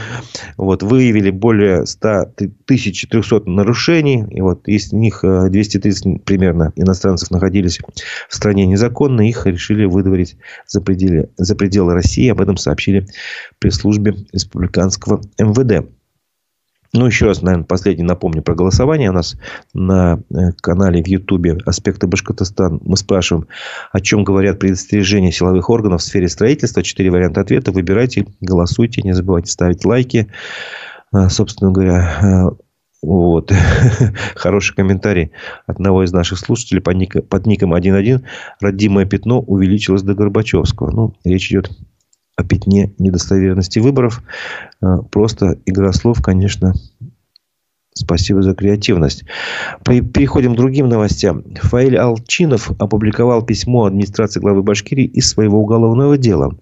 вот, 0.57 0.83
выявили 0.83 1.31
более 1.31 1.85
100 1.85 2.09
1300 2.09 3.50
нарушений. 3.50 4.24
И 4.31 4.40
вот 4.40 4.68
из 4.68 4.92
них 4.92 5.20
230 5.22 6.07
э, 6.07 6.18
примерно 6.24 6.72
иностранцев 6.77 7.33
находились 7.33 7.81
в 8.29 8.35
стране 8.35 8.66
незаконно. 8.66 9.29
Их 9.29 9.46
решили 9.46 9.87
выдворить 9.87 10.37
за 10.68 10.81
пределы, 10.81 11.31
за 11.37 11.57
пределы 11.57 11.94
России. 11.94 12.29
Об 12.29 12.40
этом 12.40 12.57
сообщили 12.57 13.07
пресс-службе 13.59 14.03
службе 14.04 14.26
республиканского 14.32 15.20
МВД. 15.38 15.88
Ну, 16.92 17.06
еще 17.06 17.26
раз, 17.26 17.42
наверное, 17.42 17.66
последний 17.66 18.04
напомню 18.04 18.42
про 18.42 18.54
голосование. 18.54 19.10
У 19.10 19.14
нас 19.14 19.36
на 19.72 20.20
э, 20.30 20.52
канале 20.60 21.02
в 21.02 21.08
Ютубе 21.08 21.58
«Аспекты 21.66 22.06
Башкортостан» 22.06 22.80
мы 22.84 22.96
спрашиваем, 22.96 23.48
о 23.90 24.00
чем 24.00 24.22
говорят 24.22 24.60
предостережения 24.60 25.32
силовых 25.32 25.68
органов 25.70 26.02
в 26.02 26.04
сфере 26.04 26.28
строительства. 26.28 26.84
Четыре 26.84 27.10
варианта 27.10 27.40
ответа. 27.40 27.72
Выбирайте, 27.72 28.26
голосуйте, 28.40 29.02
не 29.02 29.12
забывайте 29.12 29.50
ставить 29.50 29.84
лайки. 29.84 30.28
А, 31.10 31.28
собственно 31.30 31.72
говоря, 31.72 32.20
э, 32.22 32.64
вот. 33.02 33.52
Хороший 34.36 34.76
комментарий 34.76 35.32
одного 35.66 36.04
из 36.04 36.12
наших 36.12 36.38
слушателей 36.38 36.80
под, 36.80 36.94
ник, 36.94 37.28
под 37.28 37.46
ником 37.46 37.74
1.1. 37.74 38.22
Родимое 38.60 39.04
пятно 39.04 39.40
увеличилось 39.40 40.02
до 40.02 40.14
Горбачевского. 40.14 40.92
Ну, 40.92 41.14
речь 41.24 41.50
идет 41.50 41.72
о 42.36 42.44
пятне 42.44 42.94
недостоверности 42.98 43.78
выборов. 43.78 44.22
Э, 44.82 44.98
просто 45.10 45.58
игра 45.66 45.92
слов, 45.92 46.22
конечно, 46.22 46.74
Спасибо 47.96 48.42
за 48.42 48.54
креативность. 48.54 49.24
Переходим 49.84 50.54
к 50.54 50.56
другим 50.56 50.88
новостям. 50.88 51.44
Фаиль 51.54 51.96
Алчинов 51.96 52.72
опубликовал 52.80 53.42
письмо 53.42 53.84
администрации 53.84 54.40
главы 54.40 54.64
Башкирии 54.64 55.04
из 55.04 55.30
своего 55.30 55.60
уголовного 55.60 56.18
дела. 56.18 56.56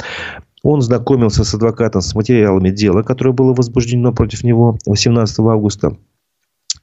Он 0.62 0.82
знакомился 0.82 1.42
с 1.42 1.54
адвокатом 1.54 2.02
с 2.02 2.14
материалами 2.14 2.68
дела, 2.68 3.02
которое 3.02 3.32
было 3.32 3.54
возбуждено 3.54 4.12
против 4.12 4.44
него 4.44 4.78
18 4.85 5.38
августа 5.38 5.96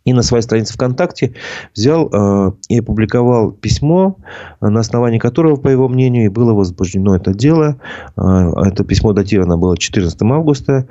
и 0.06 0.14
на 0.14 0.22
своей 0.24 0.44
странице 0.44 0.74
ВКонтакте 0.74 1.34
взял 1.76 2.10
э, 2.12 2.52
и 2.70 2.80
опубликовал 2.80 3.52
письмо, 3.52 4.18
на 4.62 4.80
основании 4.80 5.20
которого, 5.20 5.56
по 5.56 5.68
его 5.68 5.88
мнению, 5.88 6.26
и 6.26 6.30
было 6.30 6.54
возбуждено 6.54 7.16
это 7.16 7.34
дело. 7.34 7.80
Э, 8.18 8.52
это 8.66 8.84
письмо 8.84 9.14
датировано 9.14 9.58
было 9.58 9.78
14 9.78 10.22
августа. 10.24 10.88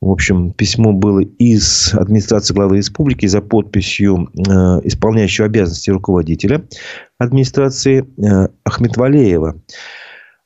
В 0.00 0.10
общем, 0.10 0.52
письмо 0.52 0.92
было 0.92 1.20
из 1.20 1.92
администрации 1.92 2.54
главы 2.54 2.78
республики 2.78 3.26
за 3.26 3.42
подписью 3.42 4.30
э, 4.34 4.50
исполняющего 4.84 5.46
обязанности 5.46 5.90
руководителя 5.90 6.64
администрации 7.18 8.06
э, 8.16 8.48
Ахметвалеева. 8.64 9.60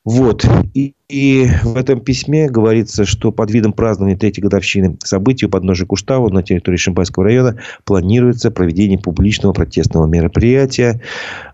Вот. 0.03 0.45
И, 0.73 0.93
и 1.07 1.47
в 1.63 1.77
этом 1.77 1.99
письме 1.99 2.49
говорится, 2.49 3.05
что 3.05 3.31
под 3.31 3.51
видом 3.51 3.73
празднования 3.73 4.17
третьей 4.17 4.41
годовщины 4.41 4.97
событий 5.03 5.45
у 5.45 5.49
подножия 5.49 5.85
Куштау 5.85 6.29
на 6.29 6.41
территории 6.41 6.77
Шимбайского 6.77 7.25
района 7.25 7.59
планируется 7.83 8.49
проведение 8.49 8.97
публичного 8.97 9.53
протестного 9.53 10.07
мероприятия. 10.07 11.01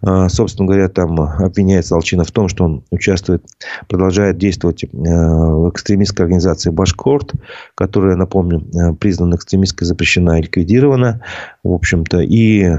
А, 0.02 0.30
собственно 0.30 0.68
говоря, 0.68 0.88
там 0.88 1.20
обвиняется 1.20 1.96
Алчина 1.96 2.24
в 2.24 2.32
том, 2.32 2.48
что 2.48 2.64
он 2.64 2.84
участвует, 2.92 3.44
продолжает 3.90 4.38
действовать 4.38 4.86
э, 4.86 4.88
в 4.94 5.70
экстремистской 5.70 6.26
организации 6.26 6.70
Башкорт, 6.70 7.34
которая, 7.76 8.16
напомню, 8.16 8.66
э, 8.74 8.94
признана 8.94 9.36
экстремистской, 9.36 9.86
запрещена 9.86 10.40
и 10.40 10.44
ликвидирована. 10.44 11.22
В 11.64 11.74
общем-то, 11.74 12.22
и 12.22 12.70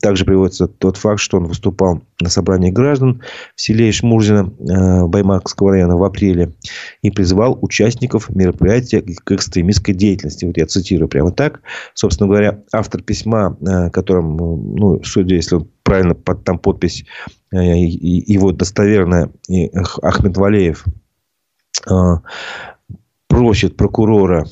также 0.00 0.24
приводится 0.24 0.66
тот 0.68 0.96
факт, 0.96 1.20
что 1.20 1.38
он 1.38 1.46
выступал 1.46 2.02
на 2.20 2.28
собрании 2.28 2.70
граждан 2.70 3.22
в 3.54 3.60
селе 3.60 3.90
Ишмурзино 3.90 4.52
э, 4.58 5.06
Баймакского 5.06 5.72
района 5.72 5.96
в 5.98 6.04
апреле 6.04 6.52
и 7.02 7.10
призывал 7.10 7.58
участников 7.60 8.30
мероприятия 8.30 9.02
к 9.02 9.32
экстремистской 9.32 9.94
деятельности. 9.94 10.44
Вот 10.44 10.56
я 10.56 10.66
цитирую 10.66 11.08
прямо 11.08 11.32
так. 11.32 11.60
Собственно 11.94 12.28
говоря, 12.28 12.60
автор 12.72 13.02
письма, 13.02 13.56
э, 13.60 13.90
которым, 13.90 14.36
ну, 14.36 15.02
судя, 15.04 15.34
если 15.34 15.56
он 15.56 15.68
правильно 15.82 16.14
под, 16.14 16.44
там 16.44 16.58
подпись 16.58 17.04
э, 17.52 17.56
его 17.56 18.52
достоверная, 18.52 19.30
Ахмед 20.02 20.36
Валеев, 20.36 20.84
просит 23.28 23.76
прокурора, 23.76 24.46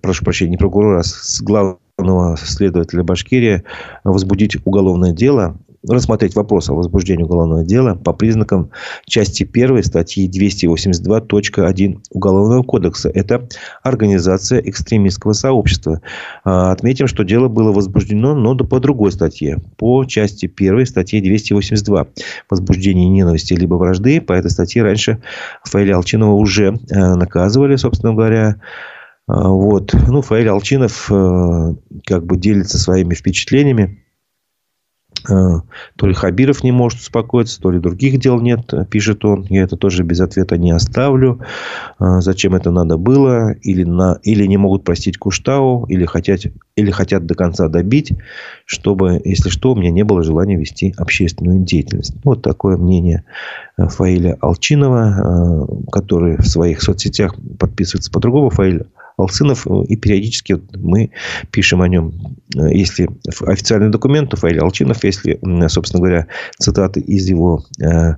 прошу 0.00 0.24
прощения, 0.24 0.52
не 0.52 0.56
прокурора, 0.56 1.00
а 1.00 1.42
главного 1.42 2.36
следователя 2.36 3.02
Башкирии 3.02 3.64
возбудить 4.04 4.56
уголовное 4.64 5.12
дело 5.12 5.58
рассмотреть 5.88 6.34
вопрос 6.34 6.68
о 6.68 6.74
возбуждении 6.74 7.24
уголовного 7.24 7.64
дела 7.64 7.94
по 7.94 8.12
признакам 8.12 8.70
части 9.06 9.48
1 9.50 9.82
статьи 9.82 10.28
282.1 10.28 12.00
Уголовного 12.10 12.62
кодекса. 12.62 13.10
Это 13.12 13.48
организация 13.82 14.60
экстремистского 14.60 15.32
сообщества. 15.32 16.00
А, 16.44 16.72
отметим, 16.72 17.06
что 17.06 17.24
дело 17.24 17.48
было 17.48 17.72
возбуждено, 17.72 18.34
но 18.34 18.56
по 18.56 18.80
другой 18.80 19.12
статье. 19.12 19.58
По 19.76 20.04
части 20.04 20.52
1 20.54 20.86
статьи 20.86 21.20
282. 21.20 22.06
Возбуждение 22.50 23.08
ненависти 23.08 23.54
либо 23.54 23.76
вражды. 23.76 24.20
По 24.20 24.34
этой 24.34 24.50
статье 24.50 24.82
раньше 24.82 25.22
Фаиля 25.64 25.96
Алчинова 25.96 26.32
уже 26.32 26.78
э, 26.90 27.14
наказывали, 27.14 27.76
собственно 27.76 28.12
говоря, 28.12 28.56
а, 29.26 29.48
вот. 29.48 29.94
Ну, 30.08 30.22
Фаиль 30.22 30.48
Алчинов 30.48 31.10
э, 31.10 31.74
как 32.04 32.26
бы 32.26 32.36
делится 32.36 32.78
своими 32.78 33.14
впечатлениями. 33.14 34.04
Э, 35.28 35.60
то 35.96 36.06
ли 36.06 36.14
Хабиров 36.14 36.62
не 36.62 36.72
может 36.72 37.00
успокоиться, 37.00 37.60
то 37.60 37.70
ли 37.70 37.78
других 37.78 38.18
дел 38.18 38.40
нет, 38.40 38.72
пишет 38.90 39.24
он. 39.24 39.46
Я 39.48 39.62
это 39.62 39.76
тоже 39.76 40.02
без 40.02 40.20
ответа 40.20 40.56
не 40.56 40.70
оставлю. 40.70 41.40
Э, 41.98 42.20
зачем 42.20 42.54
это 42.54 42.70
надо 42.70 42.96
было? 42.96 43.52
Или, 43.52 43.84
на, 43.84 44.18
или 44.22 44.46
не 44.46 44.56
могут 44.56 44.84
простить 44.84 45.18
Куштау, 45.18 45.84
или 45.86 46.04
хотят, 46.04 46.40
или 46.76 46.90
хотят 46.90 47.26
до 47.26 47.34
конца 47.34 47.68
добить, 47.68 48.12
чтобы, 48.64 49.20
если 49.24 49.48
что, 49.50 49.72
у 49.72 49.76
меня 49.76 49.90
не 49.90 50.04
было 50.04 50.22
желания 50.22 50.56
вести 50.56 50.94
общественную 50.96 51.60
деятельность. 51.60 52.14
Вот 52.24 52.42
такое 52.42 52.76
мнение 52.76 53.24
Фаиля 53.76 54.36
Алчинова, 54.40 55.66
который 55.90 56.36
в 56.36 56.46
своих 56.46 56.82
соцсетях 56.82 57.34
подписывается 57.58 58.10
по-другому. 58.10 58.50
Фаиль 58.50 58.84
Алцинов, 59.20 59.66
э, 59.66 59.84
и 59.88 59.96
периодически 59.96 60.60
мы 60.76 61.10
пишем 61.50 61.82
о 61.82 61.88
нем. 61.88 62.12
Э, 62.56 62.72
если 62.72 63.08
официальный 63.46 63.90
документ, 63.90 64.30
то 64.30 64.36
Фаиль 64.36 64.60
Алчинов, 64.60 65.04
если, 65.04 65.40
собственно 65.68 66.02
говоря, 66.02 66.26
цитаты 66.58 67.00
из 67.00 67.28
его 67.28 67.64
э, 67.80 68.14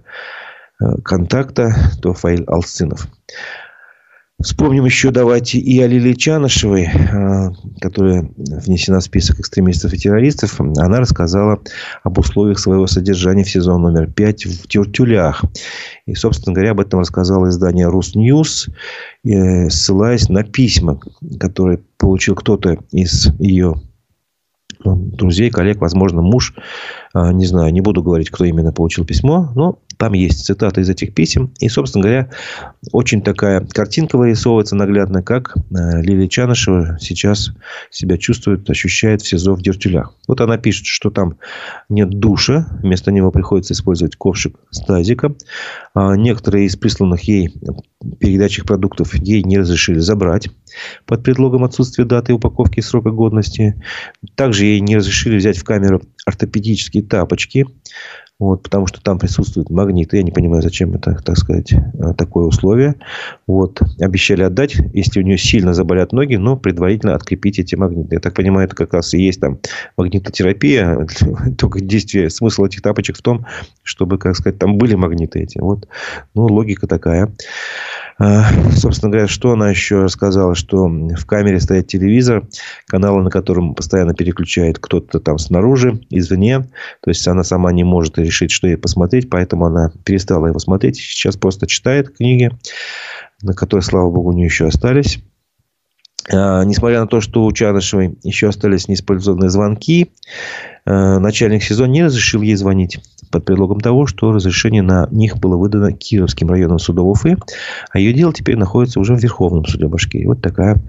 контакта, 1.04 1.74
то 2.00 2.14
Фаиль 2.14 2.44
Алцинов. 2.46 3.08
Вспомним 4.42 4.84
еще 4.84 5.10
давайте 5.10 5.58
и 5.58 5.80
о 5.80 5.86
Лилии 5.86 6.14
Чанышевой, 6.14 6.88
которая 7.80 8.28
внесена 8.36 9.00
в 9.00 9.04
список 9.04 9.40
экстремистов 9.40 9.92
и 9.92 9.98
террористов. 9.98 10.60
Она 10.60 10.98
рассказала 10.98 11.60
об 12.02 12.18
условиях 12.18 12.58
своего 12.58 12.86
содержания 12.86 13.44
в 13.44 13.50
сезон 13.50 13.82
номер 13.82 14.10
5 14.10 14.46
в 14.46 14.68
Тюртюлях. 14.68 15.44
И, 16.06 16.14
собственно 16.14 16.54
говоря, 16.54 16.72
об 16.72 16.80
этом 16.80 17.00
рассказало 17.00 17.48
издание 17.48 17.86
«Русньюз», 17.86 18.68
э, 19.24 19.68
ссылаясь 19.70 20.28
на 20.28 20.42
письма, 20.42 20.98
которые 21.38 21.80
получил 21.96 22.34
кто-то 22.34 22.78
из 22.90 23.28
ее 23.38 23.76
ну, 24.84 24.96
друзей, 24.96 25.50
коллег, 25.50 25.78
возможно, 25.78 26.22
муж. 26.22 26.54
А, 27.14 27.32
не 27.32 27.46
знаю, 27.46 27.72
не 27.72 27.80
буду 27.80 28.02
говорить, 28.02 28.30
кто 28.30 28.44
именно 28.44 28.72
получил 28.72 29.04
письмо. 29.04 29.52
Но 29.54 29.78
Там 29.98 30.14
есть 30.14 30.44
цитаты 30.44 30.80
из 30.80 30.88
этих 30.88 31.14
писем. 31.14 31.52
И, 31.60 31.68
собственно 31.68 32.02
говоря, 32.02 32.30
очень 32.92 33.22
такая 33.22 33.60
картинка 33.60 34.16
вырисовывается 34.16 34.76
наглядно, 34.76 35.22
как 35.22 35.54
э, 35.56 36.02
Лилия 36.02 36.28
Чанышева 36.28 36.98
сейчас 37.00 37.52
себя 37.90 38.16
чувствует, 38.16 38.68
ощущает 38.68 39.22
в 39.22 39.28
СИЗО 39.28 39.54
в 39.54 39.62
Дертюлях. 39.62 40.14
Вот 40.26 40.40
она 40.40 40.56
пишет, 40.58 40.86
что 40.86 41.10
там 41.10 41.36
нет 41.88 42.10
душа. 42.10 42.66
Вместо 42.82 43.12
него 43.12 43.30
приходится 43.30 43.74
использовать 43.74 44.16
ковшик 44.16 44.56
с 44.70 44.80
тазиком. 44.80 45.36
А 45.94 46.16
некоторые 46.16 46.66
из 46.66 46.76
присланных 46.76 47.22
ей 47.22 47.54
передачных 48.18 48.66
продуктов 48.66 49.14
ей 49.14 49.42
не 49.42 49.58
разрешили 49.58 49.98
забрать 49.98 50.48
под 51.06 51.22
предлогом 51.22 51.64
отсутствия 51.64 52.04
даты 52.04 52.32
упаковки 52.32 52.78
и 52.78 52.82
срока 52.82 53.10
годности. 53.10 53.80
Также 54.34 54.64
ей 54.64 54.80
не 54.80 54.96
разрешили 54.96 55.36
взять 55.36 55.58
в 55.58 55.64
камеру 55.64 56.02
ортопедические 56.24 57.01
тапочки. 57.08 57.66
Вот, 58.42 58.64
потому 58.64 58.88
что 58.88 59.00
там 59.00 59.20
присутствуют 59.20 59.70
магниты. 59.70 60.16
Я 60.16 60.24
не 60.24 60.32
понимаю, 60.32 60.62
зачем 60.62 60.92
это, 60.94 61.14
так 61.14 61.38
сказать, 61.38 61.72
э, 61.72 61.78
такое 62.18 62.44
условие. 62.44 62.96
Вот. 63.46 63.80
Обещали 64.00 64.42
отдать, 64.42 64.74
если 64.92 65.20
у 65.20 65.22
нее 65.22 65.38
сильно 65.38 65.74
заболят 65.74 66.10
ноги, 66.10 66.34
но 66.34 66.56
предварительно 66.56 67.14
открепить 67.14 67.60
эти 67.60 67.76
магниты. 67.76 68.16
Я 68.16 68.20
так 68.20 68.34
понимаю, 68.34 68.66
это 68.66 68.74
как 68.74 68.94
раз 68.94 69.14
и 69.14 69.22
есть 69.22 69.40
там 69.40 69.60
магнитотерапия. 69.96 71.06
Только 71.56 71.80
действие, 71.80 72.30
смысл 72.30 72.64
этих 72.64 72.82
тапочек 72.82 73.16
в 73.18 73.22
том, 73.22 73.46
чтобы, 73.84 74.18
как 74.18 74.34
сказать, 74.34 74.58
там 74.58 74.76
были 74.76 74.96
магниты 74.96 75.38
эти. 75.38 75.58
Вот. 75.58 75.86
Ну, 76.34 76.46
логика 76.46 76.88
такая. 76.88 77.32
А, 78.18 78.44
собственно 78.72 79.10
говоря, 79.10 79.28
что 79.28 79.52
она 79.52 79.70
еще 79.70 80.02
рассказала, 80.02 80.56
что 80.56 80.88
в 80.88 81.26
камере 81.26 81.60
стоит 81.60 81.86
телевизор, 81.86 82.44
каналы 82.88 83.22
на 83.22 83.30
котором 83.30 83.76
постоянно 83.76 84.14
переключает 84.14 84.80
кто-то 84.80 85.20
там 85.20 85.38
снаружи, 85.38 86.00
извне. 86.10 86.60
То 87.02 87.10
есть, 87.10 87.26
она 87.28 87.44
сама 87.44 87.70
не 87.72 87.84
может 87.84 88.18
решить, 88.18 88.31
что 88.32 88.66
ей 88.66 88.76
посмотреть, 88.76 89.30
поэтому 89.30 89.66
она 89.66 89.92
перестала 90.04 90.46
его 90.46 90.58
смотреть. 90.58 90.96
Сейчас 90.96 91.36
просто 91.36 91.66
читает 91.66 92.16
книги, 92.16 92.50
на 93.42 93.54
которые, 93.54 93.82
слава 93.82 94.10
богу, 94.10 94.30
у 94.30 94.32
нее 94.32 94.46
еще 94.46 94.66
остались. 94.66 95.20
А, 96.30 96.64
несмотря 96.64 97.00
на 97.00 97.06
то, 97.06 97.20
что 97.20 97.44
у 97.44 97.52
Чанышевой 97.52 98.16
еще 98.22 98.48
остались 98.48 98.88
неиспользованные 98.88 99.50
звонки, 99.50 100.12
а, 100.84 101.18
начальник 101.18 101.62
СИЗО 101.62 101.86
не 101.86 102.04
разрешил 102.04 102.42
ей 102.42 102.54
звонить 102.54 102.98
под 103.30 103.44
предлогом 103.44 103.80
того, 103.80 104.06
что 104.06 104.30
разрешение 104.30 104.82
на 104.82 105.08
них 105.10 105.38
было 105.38 105.56
выдано 105.56 105.92
Кировским 105.92 106.50
районным 106.50 106.78
судом 106.78 107.08
Уфы, 107.08 107.36
а 107.90 107.98
ее 107.98 108.12
дело 108.12 108.32
теперь 108.32 108.56
находится 108.56 109.00
уже 109.00 109.14
в 109.14 109.22
Верховном 109.22 109.64
суде 109.64 109.88
Башкирии. 109.88 110.26
Вот 110.26 110.42
такая 110.42 110.80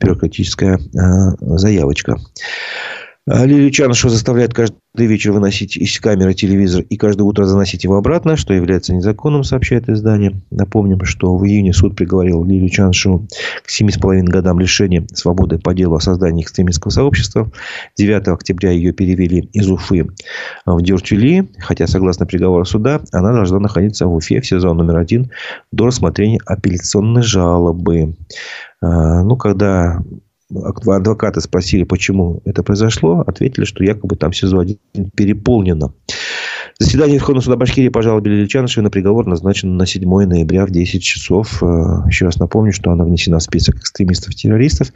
бюрократическая 0.00 0.78
а, 0.96 1.34
заявочка. 1.40 2.16
Лилию 3.30 3.70
Чанышеву 3.70 4.10
заставляют 4.10 4.54
каждый 4.54 4.78
вечер 4.96 5.32
выносить 5.32 5.76
из 5.76 6.00
камеры 6.00 6.32
телевизор 6.32 6.82
и 6.88 6.96
каждое 6.96 7.24
утро 7.24 7.44
заносить 7.44 7.84
его 7.84 7.96
обратно, 7.96 8.36
что 8.36 8.54
является 8.54 8.94
незаконным, 8.94 9.44
сообщает 9.44 9.88
издание. 9.90 10.40
Напомним, 10.50 11.04
что 11.04 11.36
в 11.36 11.44
июне 11.44 11.74
суд 11.74 11.94
приговорил 11.94 12.42
Лилию 12.42 12.70
Чанышеву 12.70 13.28
к 13.62 13.68
7,5 13.68 14.22
годам 14.22 14.58
лишения 14.60 15.06
свободы 15.12 15.58
по 15.58 15.74
делу 15.74 15.96
о 15.96 16.00
создании 16.00 16.42
экстремистского 16.42 16.90
сообщества. 16.90 17.50
9 17.98 18.28
октября 18.28 18.70
ее 18.70 18.92
перевели 18.92 19.40
из 19.52 19.68
Уфы 19.68 20.06
в 20.64 20.80
Дюртюли, 20.80 21.48
хотя, 21.58 21.86
согласно 21.86 22.24
приговору 22.24 22.64
суда, 22.64 23.02
она 23.12 23.32
должна 23.32 23.58
находиться 23.60 24.06
в 24.06 24.14
Уфе 24.14 24.40
в 24.40 24.46
сезон 24.46 24.78
номер 24.78 24.96
один 24.96 25.30
до 25.70 25.86
рассмотрения 25.86 26.40
апелляционной 26.46 27.22
жалобы. 27.22 28.14
А, 28.80 29.22
ну, 29.22 29.36
когда 29.36 30.00
адвокаты 30.50 31.40
спросили, 31.40 31.84
почему 31.84 32.40
это 32.44 32.62
произошло, 32.62 33.20
ответили, 33.26 33.64
что 33.64 33.84
якобы 33.84 34.16
там 34.16 34.32
СИЗО-1 34.32 35.10
переполнено. 35.14 35.92
Заседание 36.80 37.16
Верховного 37.16 37.42
суда 37.42 37.56
Башкирии 37.56 37.88
по 37.88 38.02
жалобе 38.02 38.30
Лиличанышевой 38.30 38.84
на 38.84 38.90
приговор 38.90 39.26
назначено 39.26 39.74
на 39.74 39.84
7 39.84 40.08
ноября 40.08 40.64
в 40.64 40.70
10 40.70 41.02
часов. 41.02 41.60
Э, 41.60 42.04
еще 42.06 42.26
раз 42.26 42.38
напомню, 42.38 42.72
что 42.72 42.92
она 42.92 43.04
внесена 43.04 43.40
в 43.40 43.42
список 43.42 43.76
экстремистов-террористов. 43.78 44.92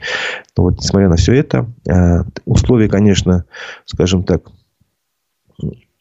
Но 0.56 0.64
вот, 0.64 0.78
несмотря 0.78 1.08
на 1.08 1.16
все 1.16 1.32
это, 1.32 1.66
э, 1.88 2.22
условия, 2.44 2.88
конечно, 2.88 3.46
скажем 3.84 4.22
так, 4.22 4.42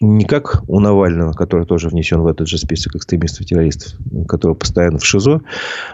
не 0.01 0.25
как 0.25 0.63
у 0.67 0.79
Навального, 0.79 1.31
который 1.31 1.65
тоже 1.65 1.87
внесен 1.87 2.21
в 2.21 2.27
этот 2.27 2.47
же 2.47 2.57
список 2.57 2.95
экстремистов-террористов, 2.95 3.99
которого 4.27 4.55
постоянно 4.55 4.97
в 4.97 5.05
ШИЗО 5.05 5.41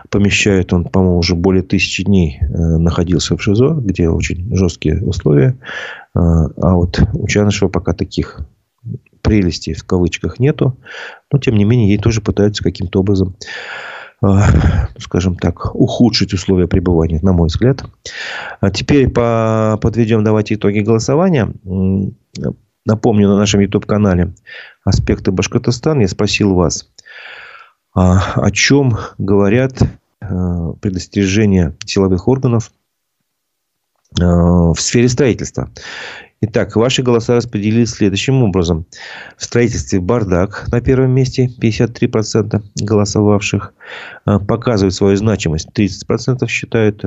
помещают. 0.10 0.72
Он, 0.72 0.86
по-моему, 0.86 1.18
уже 1.18 1.36
более 1.36 1.62
тысячи 1.62 2.04
дней 2.04 2.40
э, 2.40 2.46
находился 2.46 3.36
в 3.36 3.44
ШИЗО, 3.44 3.74
где 3.82 4.10
очень 4.10 4.56
жесткие 4.56 5.04
условия. 5.04 5.58
Э, 6.16 6.20
а 6.20 6.76
вот 6.76 7.02
у 7.14 7.28
Чанышева 7.28 7.68
пока 7.68 7.94
таких 7.94 8.40
прелестей 9.22 9.74
в 9.74 9.84
кавычках 9.84 10.40
нету. 10.40 10.78
Но, 11.32 11.40
тем 11.40 11.56
не 11.56 11.66
менее, 11.66 11.90
ей 11.90 11.98
тоже 11.98 12.22
пытаются 12.22 12.64
каким-то 12.64 13.02
образом 13.02 13.36
э, 14.24 14.28
скажем 15.00 15.36
так, 15.36 15.76
ухудшить 15.76 16.34
условия 16.34 16.68
пребывания, 16.68 17.20
на 17.22 17.34
мой 17.34 17.50
взгляд. 17.50 17.84
А 18.62 18.72
теперь 18.72 19.10
по, 19.10 19.78
подведем, 19.82 20.24
давайте 20.24 20.56
итоги 20.56 20.80
голосования. 20.80 21.52
Напомню, 22.88 23.28
на 23.28 23.36
нашем 23.36 23.60
YouTube-канале 23.60 24.34
«Аспекты 24.86 25.32
Башкортостана» 25.32 26.04
я 26.04 26.08
спросил 26.08 26.54
вас, 26.54 26.90
а, 27.94 28.36
о 28.36 28.50
чем 28.50 28.98
говорят 29.18 29.78
а, 30.22 30.72
предостережения 30.72 31.76
силовых 31.86 32.30
органов 32.30 32.72
а, 34.18 34.72
в 34.72 34.80
сфере 34.80 35.10
строительства. 35.10 35.70
Итак, 36.40 36.78
ваши 36.78 37.04
голоса 37.04 37.36
распределились 37.36 37.90
следующим 37.90 38.42
образом. 38.42 38.86
В 39.36 39.44
строительстве 39.44 40.00
бардак 40.00 40.70
на 40.72 40.80
первом 40.80 41.12
месте 41.12 41.50
53% 41.62 42.64
голосовавших. 42.80 43.74
Показывает 44.24 44.94
свою 44.94 45.18
значимость 45.18 45.68
30% 45.76 46.48
считают 46.48 47.04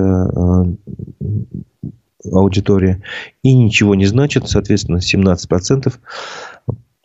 аудитория. 2.32 3.02
И 3.42 3.54
ничего 3.54 3.94
не 3.94 4.06
значит, 4.06 4.48
соответственно, 4.48 4.98
17% 4.98 5.92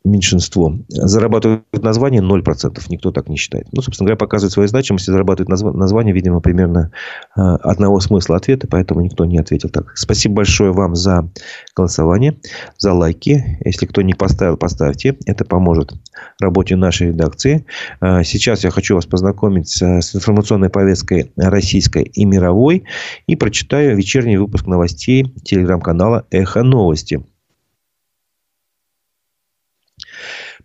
меньшинство. 0.05 0.77
Зарабатывают 0.87 1.65
название 1.81 2.21
0%. 2.21 2.79
Никто 2.89 3.11
так 3.11 3.27
не 3.27 3.35
считает. 3.35 3.67
Ну, 3.71 3.81
собственно 3.81 4.07
говоря, 4.07 4.17
показывает 4.17 4.53
свою 4.53 4.67
значимость 4.67 5.09
и 5.09 5.11
зарабатывает 5.11 5.49
назв... 5.49 5.73
название, 5.73 6.13
видимо, 6.13 6.39
примерно 6.39 6.91
э, 7.35 7.41
одного 7.41 7.99
смысла 7.99 8.37
ответа, 8.37 8.67
поэтому 8.67 9.01
никто 9.01 9.25
не 9.25 9.39
ответил 9.39 9.69
так. 9.69 9.97
Спасибо 9.97 10.35
большое 10.35 10.71
вам 10.71 10.95
за 10.95 11.29
голосование, 11.75 12.37
за 12.77 12.93
лайки. 12.93 13.59
Если 13.65 13.87
кто 13.87 14.01
не 14.03 14.13
поставил, 14.13 14.57
поставьте. 14.57 15.17
Это 15.25 15.43
поможет 15.43 15.93
работе 16.39 16.75
нашей 16.75 17.07
редакции. 17.07 17.65
Э, 17.99 18.23
сейчас 18.23 18.63
я 18.63 18.69
хочу 18.69 18.95
вас 18.95 19.07
познакомить 19.07 19.69
с, 19.69 19.81
с 19.81 20.15
информационной 20.15 20.69
повесткой 20.69 21.31
российской 21.35 22.03
и 22.03 22.25
мировой 22.25 22.83
и 23.25 23.35
прочитаю 23.35 23.97
вечерний 23.97 24.37
выпуск 24.37 24.67
новостей 24.67 25.33
телеграм-канала 25.43 26.25
«Эхо 26.29 26.61
новости». 26.61 27.23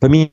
По 0.01 0.07
менее 0.07 0.33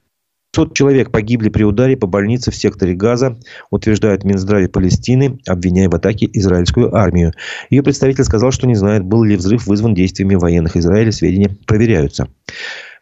500 0.54 0.74
человек 0.74 1.12
погибли 1.12 1.50
при 1.50 1.64
ударе 1.64 1.96
по 1.96 2.08
больнице 2.08 2.50
в 2.50 2.56
секторе 2.56 2.96
Газа, 2.96 3.38
утверждают 3.70 4.24
Минздраве 4.24 4.68
Палестины, 4.68 5.40
обвиняя 5.46 5.90
в 5.90 5.94
атаке 5.94 6.28
израильскую 6.34 6.96
армию. 6.96 7.34
Ее 7.70 7.84
представитель 7.84 8.24
сказал, 8.24 8.52
что 8.52 8.66
не 8.66 8.74
знает, 8.74 9.04
был 9.04 9.24
ли 9.24 9.36
взрыв 9.36 9.68
вызван 9.68 9.94
действиями 9.94 10.36
военных 10.36 10.76
Израиля. 10.78 11.12
Сведения 11.12 11.56
проверяются. 11.68 12.28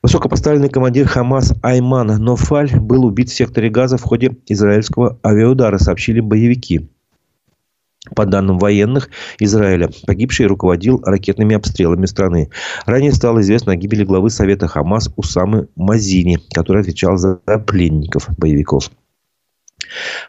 Высокопоставленный 0.02 0.70
командир 0.70 1.08
Хамас 1.08 1.54
Айман 1.64 2.08
Нофаль 2.08 2.78
был 2.78 3.06
убит 3.06 3.30
в 3.30 3.34
секторе 3.34 3.70
Газа 3.70 3.98
в 3.98 4.04
ходе 4.04 4.36
израильского 4.48 5.18
авиаудара, 5.26 5.78
сообщили 5.78 6.20
боевики. 6.20 6.90
По 8.14 8.26
данным 8.26 8.60
военных 8.60 9.10
Израиля, 9.40 9.90
погибший 10.06 10.46
руководил 10.46 11.02
ракетными 11.04 11.56
обстрелами 11.56 12.06
страны. 12.06 12.50
Ранее 12.86 13.12
стало 13.12 13.42
известно 13.42 13.74
о 13.74 13.76
гибели 13.76 14.04
главы 14.04 14.30
Совета 14.30 14.68
Хамас 14.68 15.10
Усамы 15.16 15.68
Мазини, 15.76 16.40
который 16.54 16.82
отвечал 16.82 17.18
за 17.18 17.36
пленников 17.66 18.30
боевиков. 18.38 18.92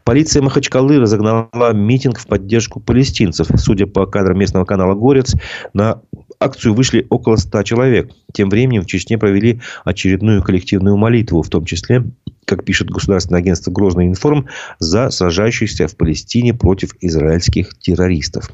Полиция 0.05 0.43
Махачкалы 0.43 0.99
разогнала 0.99 1.73
митинг 1.73 2.19
в 2.19 2.27
поддержку 2.27 2.81
палестинцев. 2.81 3.49
Судя 3.57 3.87
по 3.87 4.07
кадрам 4.07 4.39
местного 4.39 4.65
канала 4.65 4.95
«Горец», 4.95 5.35
на 5.73 6.03
акцию 6.41 6.75
вышли 6.75 7.07
около 7.11 7.37
ста 7.37 7.65
человек. 7.65 8.11
Тем 8.33 8.51
временем 8.51 8.83
в 8.83 8.87
Чечне 8.87 9.19
провели 9.19 9.61
очередную 9.85 10.43
коллективную 10.43 10.97
молитву, 10.97 11.43
в 11.43 11.49
том 11.49 11.65
числе, 11.65 12.05
как 12.45 12.65
пишет 12.65 12.91
государственное 12.91 13.41
агентство 13.41 13.71
«Грозный 13.71 14.07
информ», 14.07 14.47
за 14.79 15.11
сражающихся 15.11 15.89
в 15.89 15.97
Палестине 15.97 16.55
против 16.55 16.95
израильских 17.01 17.79
террористов. 17.79 18.51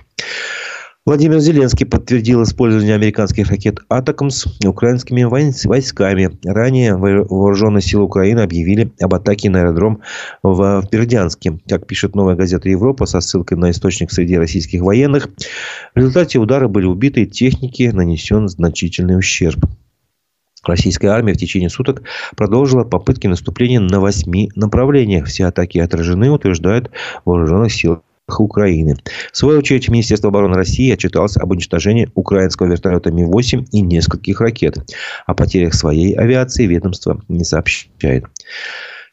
Владимир 1.04 1.40
Зеленский 1.40 1.84
подтвердил 1.84 2.44
использование 2.44 2.94
американских 2.94 3.48
ракет 3.48 3.80
«Атакамс» 3.88 4.46
украинскими 4.64 5.24
войсками. 5.24 6.38
Ранее 6.44 6.94
вооруженные 6.96 7.82
силы 7.82 8.04
Украины 8.04 8.38
объявили 8.38 8.92
об 9.00 9.12
атаке 9.12 9.50
на 9.50 9.62
аэродром 9.62 10.02
в 10.44 10.86
Бердянске. 10.92 11.58
Как 11.68 11.88
пишет 11.88 12.14
новая 12.14 12.36
газета 12.36 12.68
«Европа» 12.68 13.06
со 13.06 13.20
ссылкой 13.20 13.58
на 13.58 13.72
источник 13.72 14.12
среди 14.12 14.38
российских 14.38 14.82
военных, 14.82 15.28
в 15.92 15.98
результате 15.98 16.38
удара 16.38 16.68
были 16.68 16.86
убиты 16.86 17.26
техники, 17.26 17.90
нанесен 17.92 18.48
значительный 18.48 19.18
ущерб. 19.18 19.66
Российская 20.64 21.08
армия 21.08 21.32
в 21.32 21.36
течение 21.36 21.68
суток 21.68 22.04
продолжила 22.36 22.84
попытки 22.84 23.26
наступления 23.26 23.80
на 23.80 23.98
восьми 23.98 24.52
направлениях. 24.54 25.26
Все 25.26 25.46
атаки 25.46 25.78
отражены, 25.78 26.30
утверждают 26.30 26.92
вооруженных 27.24 27.72
сил 27.72 28.02
Украины. 28.28 28.96
В 29.32 29.36
свою 29.36 29.58
очередь, 29.58 29.88
Министерство 29.88 30.28
обороны 30.28 30.54
России 30.54 30.92
отчиталось 30.92 31.36
об 31.36 31.50
уничтожении 31.50 32.08
украинского 32.14 32.68
вертолета 32.68 33.10
Ми-8 33.10 33.66
и 33.72 33.80
нескольких 33.80 34.40
ракет. 34.40 34.78
О 35.26 35.34
потерях 35.34 35.74
своей 35.74 36.14
авиации 36.14 36.66
ведомство 36.66 37.20
не 37.28 37.44
сообщает. 37.44 38.24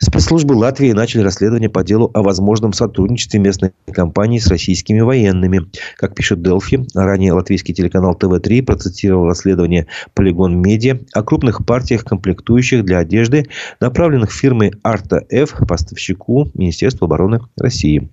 Спецслужбы 0.02 0.54
Латвии 0.54 0.94
начали 0.94 1.24
расследование 1.24 1.70
по 1.70 1.84
делу 1.84 2.10
о 2.14 2.22
возможном 2.22 2.72
сотрудничестве 2.72 3.38
местной 3.42 3.74
компании 3.92 4.40
с 4.40 4.48
российскими 4.48 5.02
военными. 5.02 5.70
Как 5.98 6.16
пишет 6.16 6.42
Делфи, 6.42 6.88
ранее 6.96 7.34
латвийский 7.34 7.74
телеканал 7.74 8.16
ТВ-3 8.16 8.64
процитировал 8.64 9.28
расследование 9.28 9.88
Полигон 10.14 10.62
Медиа 10.62 11.00
о 11.14 11.22
крупных 11.22 11.66
партиях 11.66 12.06
комплектующих 12.06 12.86
для 12.86 13.00
одежды, 13.00 13.48
направленных 13.82 14.32
фирмой 14.32 14.72
Арта 14.84 15.26
Ф, 15.30 15.56
поставщику 15.68 16.50
Министерства 16.54 17.06
обороны 17.06 17.42
России. 17.58 18.10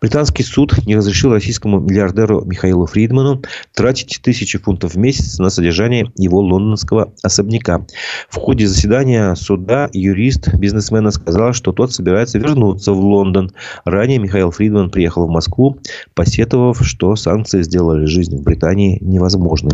Британский 0.00 0.42
суд 0.42 0.86
не 0.86 0.96
разрешил 0.96 1.32
российскому 1.32 1.80
миллиардеру 1.80 2.44
Михаилу 2.44 2.86
Фридману 2.86 3.42
тратить 3.74 4.20
тысячи 4.22 4.58
фунтов 4.58 4.94
в 4.94 4.98
месяц 4.98 5.38
на 5.38 5.50
содержание 5.50 6.12
его 6.16 6.40
лондонского 6.40 7.12
особняка. 7.22 7.86
В 8.28 8.36
ходе 8.36 8.66
заседания 8.66 9.34
суда 9.34 9.88
юрист 9.92 10.54
бизнесмена 10.54 11.10
сказал, 11.10 11.52
что 11.52 11.72
тот 11.72 11.92
собирается 11.92 12.38
вернуться 12.38 12.92
в 12.92 13.00
Лондон. 13.00 13.52
Ранее 13.84 14.18
Михаил 14.18 14.50
Фридман 14.50 14.90
приехал 14.90 15.26
в 15.26 15.30
Москву, 15.30 15.78
посетовав, 16.14 16.86
что 16.86 17.16
санкции 17.16 17.62
сделали 17.62 18.06
жизнь 18.06 18.36
в 18.36 18.42
Британии 18.42 18.98
невозможной. 19.00 19.72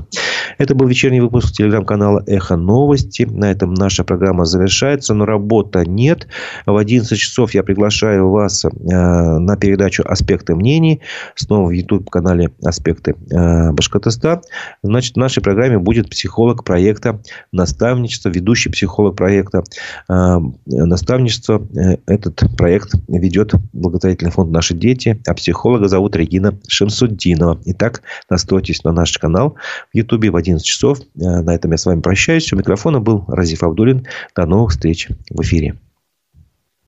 Это 0.58 0.74
был 0.74 0.86
вечерний 0.86 1.20
выпуск 1.20 1.52
телеграм-канала 1.52 2.22
«Эхо 2.26 2.56
новости». 2.56 3.22
На 3.22 3.50
этом 3.50 3.74
наша 3.74 4.04
программа 4.04 4.44
завершается, 4.44 5.14
но 5.14 5.24
работа 5.24 5.84
нет. 5.84 6.26
В 6.66 6.76
11 6.76 7.18
часов 7.18 7.54
я 7.54 7.62
приглашаю 7.62 8.30
вас 8.30 8.64
э, 8.64 8.68
на 8.78 9.56
передачу 9.68 10.02
«Аспекты 10.06 10.54
мнений». 10.54 11.02
Снова 11.34 11.68
в 11.68 11.70
YouTube-канале 11.70 12.50
«Аспекты 12.64 13.14
э, 13.30 13.72
Башкортостан». 13.72 14.40
Значит, 14.82 15.14
в 15.14 15.18
нашей 15.18 15.42
программе 15.42 15.78
будет 15.78 16.08
психолог 16.08 16.64
проекта 16.64 17.20
«Наставничество», 17.52 18.30
ведущий 18.30 18.70
психолог 18.70 19.16
проекта 19.16 19.62
э, 20.08 20.38
«Наставничество». 20.66 21.66
Этот 22.06 22.42
проект 22.56 22.94
ведет 23.08 23.52
благотворительный 23.74 24.32
фонд 24.32 24.50
«Наши 24.50 24.74
дети», 24.74 25.20
а 25.26 25.34
психолога 25.34 25.88
зовут 25.88 26.16
Регина 26.16 26.58
Шамсуддинова. 26.66 27.60
Итак, 27.66 28.02
настройтесь 28.30 28.84
на 28.84 28.92
наш 28.92 29.18
канал 29.18 29.56
в 29.92 29.96
YouTube 29.96 30.30
в 30.30 30.36
11 30.36 30.64
часов. 30.64 30.98
На 31.14 31.54
этом 31.54 31.72
я 31.72 31.76
с 31.76 31.84
вами 31.84 32.00
прощаюсь. 32.00 32.50
У 32.52 32.56
микрофона 32.56 33.00
был 33.00 33.24
Разиф 33.28 33.62
Абдулин. 33.62 34.06
До 34.34 34.46
новых 34.46 34.70
встреч 34.70 35.08
в 35.30 35.42
эфире. 35.42 35.76